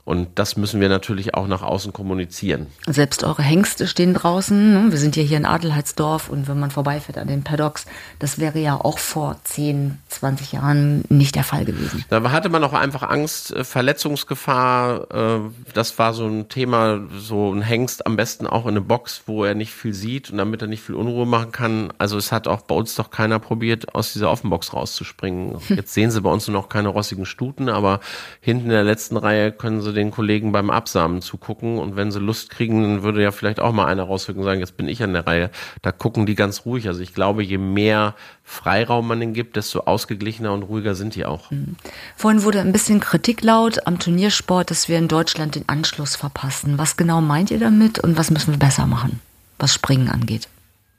Und 0.06 0.38
das 0.38 0.56
müssen 0.56 0.80
wir 0.80 0.88
natürlich 0.88 1.34
auch 1.34 1.48
nach 1.48 1.64
außen 1.64 1.92
kommunizieren. 1.92 2.68
Selbst 2.86 3.24
eure 3.24 3.42
Hengste 3.42 3.88
stehen 3.88 4.14
draußen. 4.14 4.74
Ne? 4.74 4.92
Wir 4.92 5.00
sind 5.00 5.16
ja 5.16 5.24
hier 5.24 5.38
in 5.38 5.48
Adelheidsdorf 5.48 6.30
und 6.30 6.48
wenn 6.48 6.60
man 6.60 6.70
vorbeifährt 6.70 7.18
an 7.18 7.28
den 7.28 7.44
Paddocks, 7.44 7.88
das 8.20 8.38
wäre 8.38 8.60
ja 8.60 8.80
auch 8.80 9.00
vor 9.00 9.38
10, 9.44 9.98
20 10.10 10.52
Jahren 10.52 11.04
nicht 11.10 11.34
der 11.34 11.44
Fall 11.44 11.66
gewesen. 11.66 12.06
Da 12.10 12.32
hatte 12.32 12.50
man 12.50 12.64
auch 12.64 12.74
einfach 12.74 13.02
Angst, 13.02 13.52
äh, 13.52 13.64
Verletzungsgefahr. 13.64 15.12
Äh, 15.12 15.40
das 15.74 15.98
war 15.98 16.14
so 16.14 16.28
ein 16.28 16.50
Thema, 16.50 17.02
so 17.18 17.52
ein 17.52 17.64
Hengst 17.64 18.06
am 18.06 18.16
besten 18.16 18.46
auch 18.46 18.66
in 18.66 18.72
eine 18.72 18.82
Box, 18.82 19.24
wo 19.26 19.44
er 19.44 19.56
nicht 19.56 19.74
viel 19.74 19.96
sieht 19.96 20.30
und 20.30 20.38
damit 20.38 20.62
er 20.62 20.68
nicht 20.68 20.84
viel 20.84 20.96
Unruhe 20.96 21.26
machen 21.26 21.52
kann. 21.52 21.92
Also 21.98 22.20
es 22.20 22.32
hat 22.32 22.48
auch 22.48 22.62
bei 22.62 22.76
uns 22.76 22.94
doch 22.94 23.10
keiner 23.10 23.40
probiert, 23.40 23.96
aus 23.96 24.14
dieser 24.14 24.30
Offenbox 24.30 24.72
rauszuspringen. 24.72 25.58
Jetzt 25.70 25.96
sehen 25.96 26.12
sie 26.12 26.22
bei 26.22 26.30
uns 26.30 26.48
nur 26.48 26.62
noch 26.62 26.70
keine 26.70 26.90
rossigen 26.90 27.26
Stuten, 27.26 27.70
aber 27.70 28.02
hinten 28.40 28.66
in 28.66 28.72
der 28.72 28.84
letzten 28.84 29.18
Reihe 29.18 29.52
können 29.52 29.82
sie 29.82 29.95
den 29.96 30.12
Kollegen 30.12 30.52
beim 30.52 30.70
Absamen 30.70 31.22
zugucken 31.22 31.80
und 31.80 31.96
wenn 31.96 32.12
sie 32.12 32.20
Lust 32.20 32.52
kriegen, 32.52 32.84
dann 32.84 33.04
würde 33.04 33.24
ja 33.24 33.32
vielleicht 33.32 33.60
auch 33.60 33.72
mal 33.74 33.86
einer 33.86 34.04
rausrücken 34.04 34.42
und 34.42 34.46
sagen, 34.46 34.60
jetzt 34.60 34.78
bin 34.78 34.88
ich 34.88 35.02
an 35.02 35.14
der 35.14 35.26
Reihe. 35.26 35.50
Da 35.82 35.92
gucken 35.92 36.26
die 36.26 36.36
ganz 36.36 36.66
ruhig. 36.66 36.88
Also 36.88 37.02
ich 37.02 37.14
glaube, 37.14 37.44
je 37.44 37.58
mehr 37.58 38.14
Freiraum 38.44 39.08
man 39.08 39.22
ihnen 39.22 39.34
gibt, 39.34 39.56
desto 39.56 39.82
ausgeglichener 39.82 40.54
und 40.54 40.64
ruhiger 40.64 40.94
sind 40.94 41.16
die 41.16 41.26
auch. 41.26 41.50
Mhm. 41.50 41.76
Vorhin 42.16 42.44
wurde 42.44 42.60
ein 42.60 42.72
bisschen 42.72 43.00
Kritik 43.00 43.42
laut 43.42 43.88
am 43.88 43.98
Turniersport, 43.98 44.70
dass 44.70 44.88
wir 44.88 44.98
in 44.98 45.08
Deutschland 45.08 45.56
den 45.56 45.68
Anschluss 45.68 46.16
verpassen. 46.16 46.78
Was 46.78 46.98
genau 46.98 47.22
meint 47.22 47.50
ihr 47.50 47.60
damit 47.60 47.98
und 48.00 48.18
was 48.18 48.30
müssen 48.30 48.54
wir 48.54 48.60
besser 48.60 48.86
machen, 48.86 49.20
was 49.58 49.74
Springen 49.74 50.10
angeht? 50.10 50.48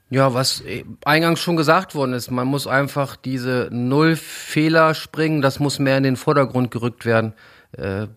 Ja, 0.09 0.33
was 0.33 0.63
eingangs 1.03 1.41
schon 1.41 1.57
gesagt 1.57 1.93
worden 1.93 2.13
ist, 2.13 2.31
man 2.31 2.47
muss 2.47 2.65
einfach 2.65 3.17
diese 3.17 3.67
Null-Fehler 3.71 4.93
springen, 4.93 5.41
das 5.41 5.59
muss 5.59 5.79
mehr 5.79 5.97
in 5.97 6.03
den 6.03 6.15
Vordergrund 6.15 6.71
gerückt 6.71 7.05
werden. 7.05 7.33
Äh, 7.73 8.07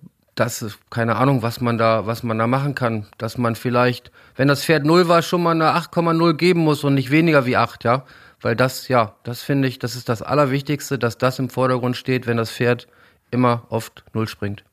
das 0.40 0.62
ist 0.62 0.78
keine 0.88 1.16
Ahnung, 1.16 1.42
was 1.42 1.60
man 1.60 1.76
da, 1.76 2.06
was 2.06 2.22
man 2.22 2.38
da 2.38 2.46
machen 2.46 2.74
kann. 2.74 3.06
Dass 3.18 3.36
man 3.36 3.56
vielleicht, 3.56 4.10
wenn 4.36 4.48
das 4.48 4.64
Pferd 4.64 4.86
null 4.86 5.06
war, 5.06 5.20
schon 5.20 5.42
mal 5.42 5.50
eine 5.50 5.76
8,0 5.76 6.32
geben 6.34 6.60
muss 6.60 6.82
und 6.82 6.94
nicht 6.94 7.10
weniger 7.10 7.44
wie 7.44 7.58
8, 7.58 7.84
ja. 7.84 8.06
Weil 8.40 8.56
das, 8.56 8.88
ja, 8.88 9.16
das 9.22 9.42
finde 9.42 9.68
ich, 9.68 9.78
das 9.78 9.96
ist 9.96 10.08
das 10.08 10.22
Allerwichtigste, 10.22 10.98
dass 10.98 11.18
das 11.18 11.38
im 11.38 11.50
Vordergrund 11.50 11.94
steht, 11.94 12.26
wenn 12.26 12.38
das 12.38 12.50
Pferd 12.50 12.88
immer 13.30 13.66
oft 13.68 14.02
null 14.14 14.28
springt. 14.28 14.64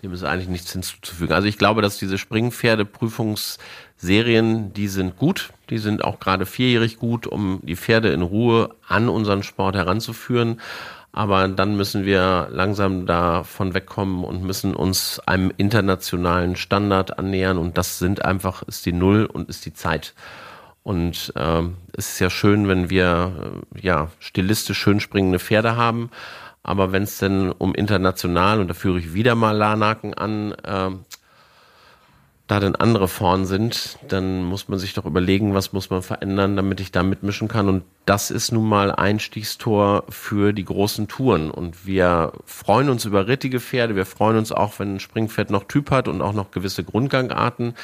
Dem 0.00 0.12
ist 0.12 0.22
eigentlich 0.22 0.48
nichts 0.48 0.72
hinzuzufügen. 0.72 1.34
Also 1.34 1.48
ich 1.48 1.58
glaube, 1.58 1.82
dass 1.82 1.98
diese 1.98 2.18
Springpferdeprüfungsserien, 2.18 4.72
die 4.74 4.86
sind 4.86 5.16
gut. 5.16 5.50
Die 5.70 5.78
sind 5.78 6.04
auch 6.04 6.20
gerade 6.20 6.46
vierjährig 6.46 6.98
gut, 6.98 7.26
um 7.26 7.58
die 7.64 7.74
Pferde 7.74 8.10
in 8.10 8.22
Ruhe 8.22 8.76
an 8.86 9.08
unseren 9.08 9.42
Sport 9.42 9.74
heranzuführen. 9.74 10.60
Aber 11.16 11.48
dann 11.48 11.78
müssen 11.78 12.04
wir 12.04 12.48
langsam 12.50 13.06
davon 13.06 13.72
wegkommen 13.72 14.22
und 14.22 14.42
müssen 14.42 14.74
uns 14.76 15.18
einem 15.20 15.50
internationalen 15.56 16.56
Standard 16.56 17.18
annähern. 17.18 17.56
Und 17.56 17.78
das 17.78 17.98
sind 17.98 18.22
einfach, 18.22 18.62
ist 18.64 18.84
die 18.84 18.92
Null 18.92 19.24
und 19.24 19.48
ist 19.48 19.64
die 19.64 19.72
Zeit. 19.72 20.12
Und 20.82 21.32
ähm, 21.34 21.78
es 21.96 22.10
ist 22.10 22.18
ja 22.18 22.28
schön, 22.28 22.68
wenn 22.68 22.90
wir 22.90 23.64
äh, 23.74 23.80
ja 23.80 24.10
stilistisch 24.18 24.78
schön 24.78 25.00
springende 25.00 25.38
Pferde 25.38 25.74
haben. 25.76 26.10
Aber 26.62 26.92
wenn 26.92 27.04
es 27.04 27.16
denn 27.16 27.50
um 27.50 27.74
international, 27.74 28.60
und 28.60 28.68
da 28.68 28.74
führe 28.74 28.98
ich 28.98 29.14
wieder 29.14 29.34
mal 29.36 29.56
Lanaken 29.56 30.12
an, 30.12 30.52
äh, 30.52 30.90
da 32.46 32.60
denn 32.60 32.76
andere 32.76 33.08
vorn 33.08 33.44
sind, 33.44 33.98
dann 34.06 34.44
muss 34.44 34.68
man 34.68 34.78
sich 34.78 34.94
doch 34.94 35.04
überlegen, 35.04 35.54
was 35.54 35.72
muss 35.72 35.90
man 35.90 36.02
verändern, 36.02 36.54
damit 36.54 36.78
ich 36.78 36.92
da 36.92 37.02
mitmischen 37.02 37.48
kann. 37.48 37.68
Und 37.68 37.82
das 38.04 38.30
ist 38.30 38.52
nun 38.52 38.68
mal 38.68 38.92
Einstiegstor 38.92 40.04
für 40.08 40.52
die 40.52 40.64
großen 40.64 41.08
Touren. 41.08 41.50
Und 41.50 41.86
wir 41.86 42.32
freuen 42.44 42.88
uns 42.88 43.04
über 43.04 43.26
rittige 43.26 43.58
Pferde. 43.58 43.96
Wir 43.96 44.06
freuen 44.06 44.36
uns 44.36 44.52
auch, 44.52 44.78
wenn 44.78 44.94
ein 44.94 45.00
Springpferd 45.00 45.50
noch 45.50 45.64
Typ 45.64 45.90
hat 45.90 46.06
und 46.06 46.22
auch 46.22 46.34
noch 46.34 46.52
gewisse 46.52 46.84
Grundgangarten. 46.84 47.74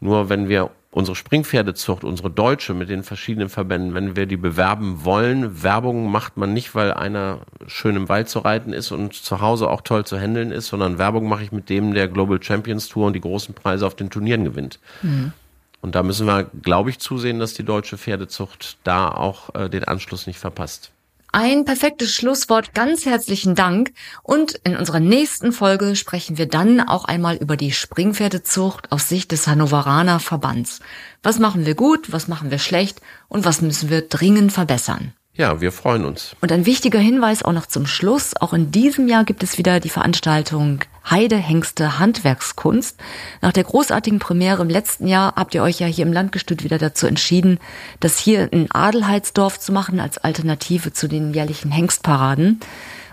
Nur 0.00 0.30
wenn 0.30 0.48
wir 0.48 0.70
unsere 0.96 1.14
Springpferdezucht, 1.14 2.04
unsere 2.04 2.30
deutsche 2.30 2.72
mit 2.72 2.88
den 2.88 3.02
verschiedenen 3.02 3.50
Verbänden, 3.50 3.92
wenn 3.92 4.16
wir 4.16 4.24
die 4.24 4.38
bewerben 4.38 5.04
wollen, 5.04 5.62
Werbung 5.62 6.10
macht 6.10 6.38
man 6.38 6.54
nicht, 6.54 6.74
weil 6.74 6.90
einer 6.90 7.40
schön 7.66 7.96
im 7.96 8.08
Wald 8.08 8.30
zu 8.30 8.38
reiten 8.38 8.72
ist 8.72 8.92
und 8.92 9.12
zu 9.12 9.42
Hause 9.42 9.68
auch 9.68 9.82
toll 9.82 10.06
zu 10.06 10.18
handeln 10.18 10.50
ist, 10.50 10.68
sondern 10.68 10.96
Werbung 10.96 11.28
mache 11.28 11.42
ich 11.42 11.52
mit 11.52 11.68
dem, 11.68 11.92
der 11.92 12.08
Global 12.08 12.42
Champions 12.42 12.88
Tour 12.88 13.08
und 13.08 13.12
die 13.12 13.20
großen 13.20 13.54
Preise 13.54 13.86
auf 13.86 13.94
den 13.94 14.08
Turnieren 14.08 14.44
gewinnt. 14.44 14.78
Mhm. 15.02 15.34
Und 15.82 15.94
da 15.94 16.02
müssen 16.02 16.26
wir, 16.26 16.44
glaube 16.44 16.88
ich, 16.88 16.98
zusehen, 16.98 17.40
dass 17.40 17.52
die 17.52 17.64
deutsche 17.64 17.98
Pferdezucht 17.98 18.78
da 18.82 19.10
auch 19.10 19.54
äh, 19.54 19.68
den 19.68 19.84
Anschluss 19.84 20.26
nicht 20.26 20.38
verpasst. 20.38 20.92
Ein 21.38 21.66
perfektes 21.66 22.14
Schlusswort. 22.14 22.72
Ganz 22.72 23.04
herzlichen 23.04 23.54
Dank. 23.54 23.92
Und 24.22 24.58
in 24.64 24.74
unserer 24.74 25.00
nächsten 25.00 25.52
Folge 25.52 25.94
sprechen 25.94 26.38
wir 26.38 26.46
dann 26.48 26.80
auch 26.80 27.04
einmal 27.04 27.36
über 27.36 27.58
die 27.58 27.72
Springpferdezucht 27.72 28.90
aus 28.90 29.10
Sicht 29.10 29.32
des 29.32 29.46
Hannoveraner 29.46 30.18
Verbands. 30.18 30.80
Was 31.22 31.38
machen 31.38 31.66
wir 31.66 31.74
gut, 31.74 32.10
was 32.10 32.26
machen 32.26 32.50
wir 32.50 32.58
schlecht 32.58 33.02
und 33.28 33.44
was 33.44 33.60
müssen 33.60 33.90
wir 33.90 34.08
dringend 34.08 34.50
verbessern? 34.50 35.12
Ja, 35.36 35.60
wir 35.60 35.70
freuen 35.70 36.06
uns. 36.06 36.34
Und 36.40 36.50
ein 36.50 36.64
wichtiger 36.64 36.98
Hinweis 36.98 37.42
auch 37.42 37.52
noch 37.52 37.66
zum 37.66 37.86
Schluss. 37.86 38.34
Auch 38.40 38.54
in 38.54 38.70
diesem 38.70 39.06
Jahr 39.06 39.24
gibt 39.24 39.42
es 39.42 39.58
wieder 39.58 39.80
die 39.80 39.90
Veranstaltung 39.90 40.80
Heide 41.08 41.36
Hengste 41.36 41.98
Handwerkskunst. 41.98 42.98
Nach 43.42 43.52
der 43.52 43.64
großartigen 43.64 44.18
Premiere 44.18 44.62
im 44.62 44.70
letzten 44.70 45.06
Jahr 45.06 45.34
habt 45.36 45.54
ihr 45.54 45.62
euch 45.62 45.78
ja 45.78 45.86
hier 45.86 46.06
im 46.06 46.12
Landgestüt 46.12 46.64
wieder 46.64 46.78
dazu 46.78 47.06
entschieden, 47.06 47.58
das 48.00 48.18
hier 48.18 48.50
in 48.50 48.70
Adelheidsdorf 48.72 49.60
zu 49.60 49.72
machen 49.72 50.00
als 50.00 50.16
Alternative 50.16 50.94
zu 50.94 51.06
den 51.06 51.34
jährlichen 51.34 51.70
Hengstparaden. 51.70 52.60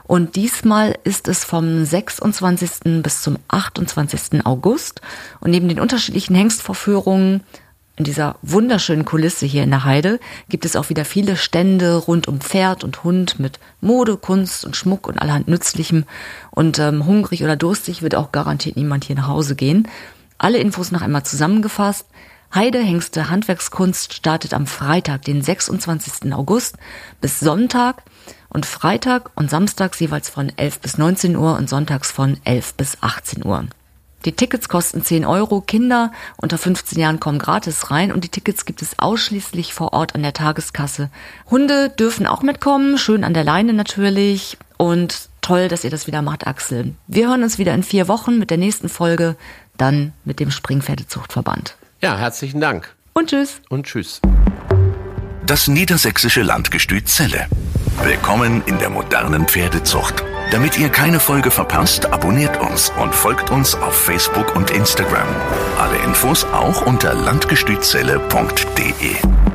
Und 0.05 0.35
diesmal 0.35 0.97
ist 1.03 1.27
es 1.27 1.43
vom 1.43 1.83
26. 1.83 3.01
bis 3.03 3.21
zum 3.21 3.37
28. 3.49 4.45
August. 4.45 5.01
Und 5.41 5.51
neben 5.51 5.67
den 5.67 5.79
unterschiedlichen 5.79 6.35
Hengstvorführungen 6.35 7.41
in 7.95 8.05
dieser 8.05 8.37
wunderschönen 8.41 9.05
Kulisse 9.05 9.45
hier 9.45 9.63
in 9.63 9.69
der 9.69 9.83
Heide 9.83 10.19
gibt 10.49 10.65
es 10.65 10.75
auch 10.75 10.89
wieder 10.89 11.05
viele 11.05 11.37
Stände 11.37 11.95
rund 11.95 12.27
um 12.27 12.41
Pferd 12.41 12.83
und 12.83 13.03
Hund 13.03 13.39
mit 13.39 13.59
Mode, 13.81 14.17
Kunst 14.17 14.65
und 14.65 14.75
Schmuck 14.75 15.07
und 15.07 15.21
allerhand 15.21 15.47
Nützlichem. 15.47 16.05
Und 16.49 16.79
ähm, 16.79 17.05
hungrig 17.05 17.43
oder 17.43 17.55
durstig 17.55 18.01
wird 18.01 18.15
auch 18.15 18.31
garantiert 18.31 18.77
niemand 18.77 19.03
hier 19.03 19.15
nach 19.15 19.27
Hause 19.27 19.55
gehen. 19.55 19.87
Alle 20.39 20.57
Infos 20.57 20.91
noch 20.91 21.03
einmal 21.03 21.23
zusammengefasst. 21.23 22.07
Heide 22.53 22.79
Hengste 22.79 23.29
Handwerkskunst 23.29 24.13
startet 24.13 24.55
am 24.55 24.65
Freitag, 24.65 25.23
den 25.23 25.43
26. 25.43 26.33
August 26.33 26.77
bis 27.21 27.39
Sonntag 27.39 28.03
und 28.49 28.65
Freitag 28.65 29.29
und 29.35 29.51
Samstags 29.51 29.99
jeweils 29.99 30.29
von 30.29 30.51
11 30.55 30.79
bis 30.79 30.97
19 30.97 31.35
Uhr 31.35 31.57
und 31.57 31.69
sonntags 31.69 32.11
von 32.11 32.37
11 32.43 32.73
bis 32.73 32.97
18 33.01 33.45
Uhr. 33.45 33.65
Die 34.25 34.31
Tickets 34.31 34.69
kosten 34.69 35.03
10 35.03 35.25
Euro, 35.25 35.59
Kinder 35.59 36.11
unter 36.37 36.57
15 36.57 36.97
Jahren 36.97 37.19
kommen 37.19 37.39
gratis 37.39 37.91
rein 37.91 38.11
und 38.11 38.23
die 38.23 38.29
Tickets 38.29 38.65
gibt 38.65 38.81
es 38.81 38.97
ausschließlich 38.97 39.73
vor 39.73 39.91
Ort 39.93 40.15
an 40.15 40.23
der 40.23 40.33
Tageskasse. 40.33 41.09
Hunde 41.51 41.89
dürfen 41.89 42.25
auch 42.25 42.41
mitkommen, 42.41 42.97
schön 42.97 43.23
an 43.23 43.33
der 43.33 43.43
Leine 43.43 43.73
natürlich 43.73 44.57
und 44.77 45.29
toll, 45.41 45.67
dass 45.67 45.83
ihr 45.83 45.89
das 45.89 46.07
wieder 46.07 46.21
macht, 46.21 46.47
Axel. 46.47 46.95
Wir 47.07 47.27
hören 47.27 47.43
uns 47.43 47.57
wieder 47.57 47.73
in 47.73 47.83
vier 47.83 48.07
Wochen 48.07 48.39
mit 48.39 48.49
der 48.49 48.57
nächsten 48.57 48.87
Folge, 48.87 49.35
dann 49.77 50.13
mit 50.23 50.39
dem 50.39 50.51
Springpferdezuchtverband. 50.51 51.75
Ja, 52.01 52.17
herzlichen 52.17 52.61
Dank. 52.61 52.95
Und 53.13 53.29
tschüss. 53.29 53.61
Und 53.69 53.85
tschüss. 53.85 54.21
Das 55.45 55.67
niedersächsische 55.67 56.41
Landgestüt 56.41 57.07
Celle. 57.07 57.47
Willkommen 58.01 58.63
in 58.65 58.79
der 58.79 58.89
modernen 58.89 59.47
Pferdezucht. 59.47 60.23
Damit 60.53 60.77
ihr 60.77 60.89
keine 60.89 61.19
Folge 61.19 61.49
verpasst, 61.49 62.13
abonniert 62.13 62.61
uns 62.61 62.93
und 63.01 63.15
folgt 63.15 63.49
uns 63.49 63.73
auf 63.73 63.95
Facebook 63.95 64.55
und 64.55 64.69
Instagram. 64.69 65.27
Alle 65.79 65.97
Infos 66.03 66.45
auch 66.45 66.85
unter 66.85 67.15
landgestützelle.de. 67.15 69.52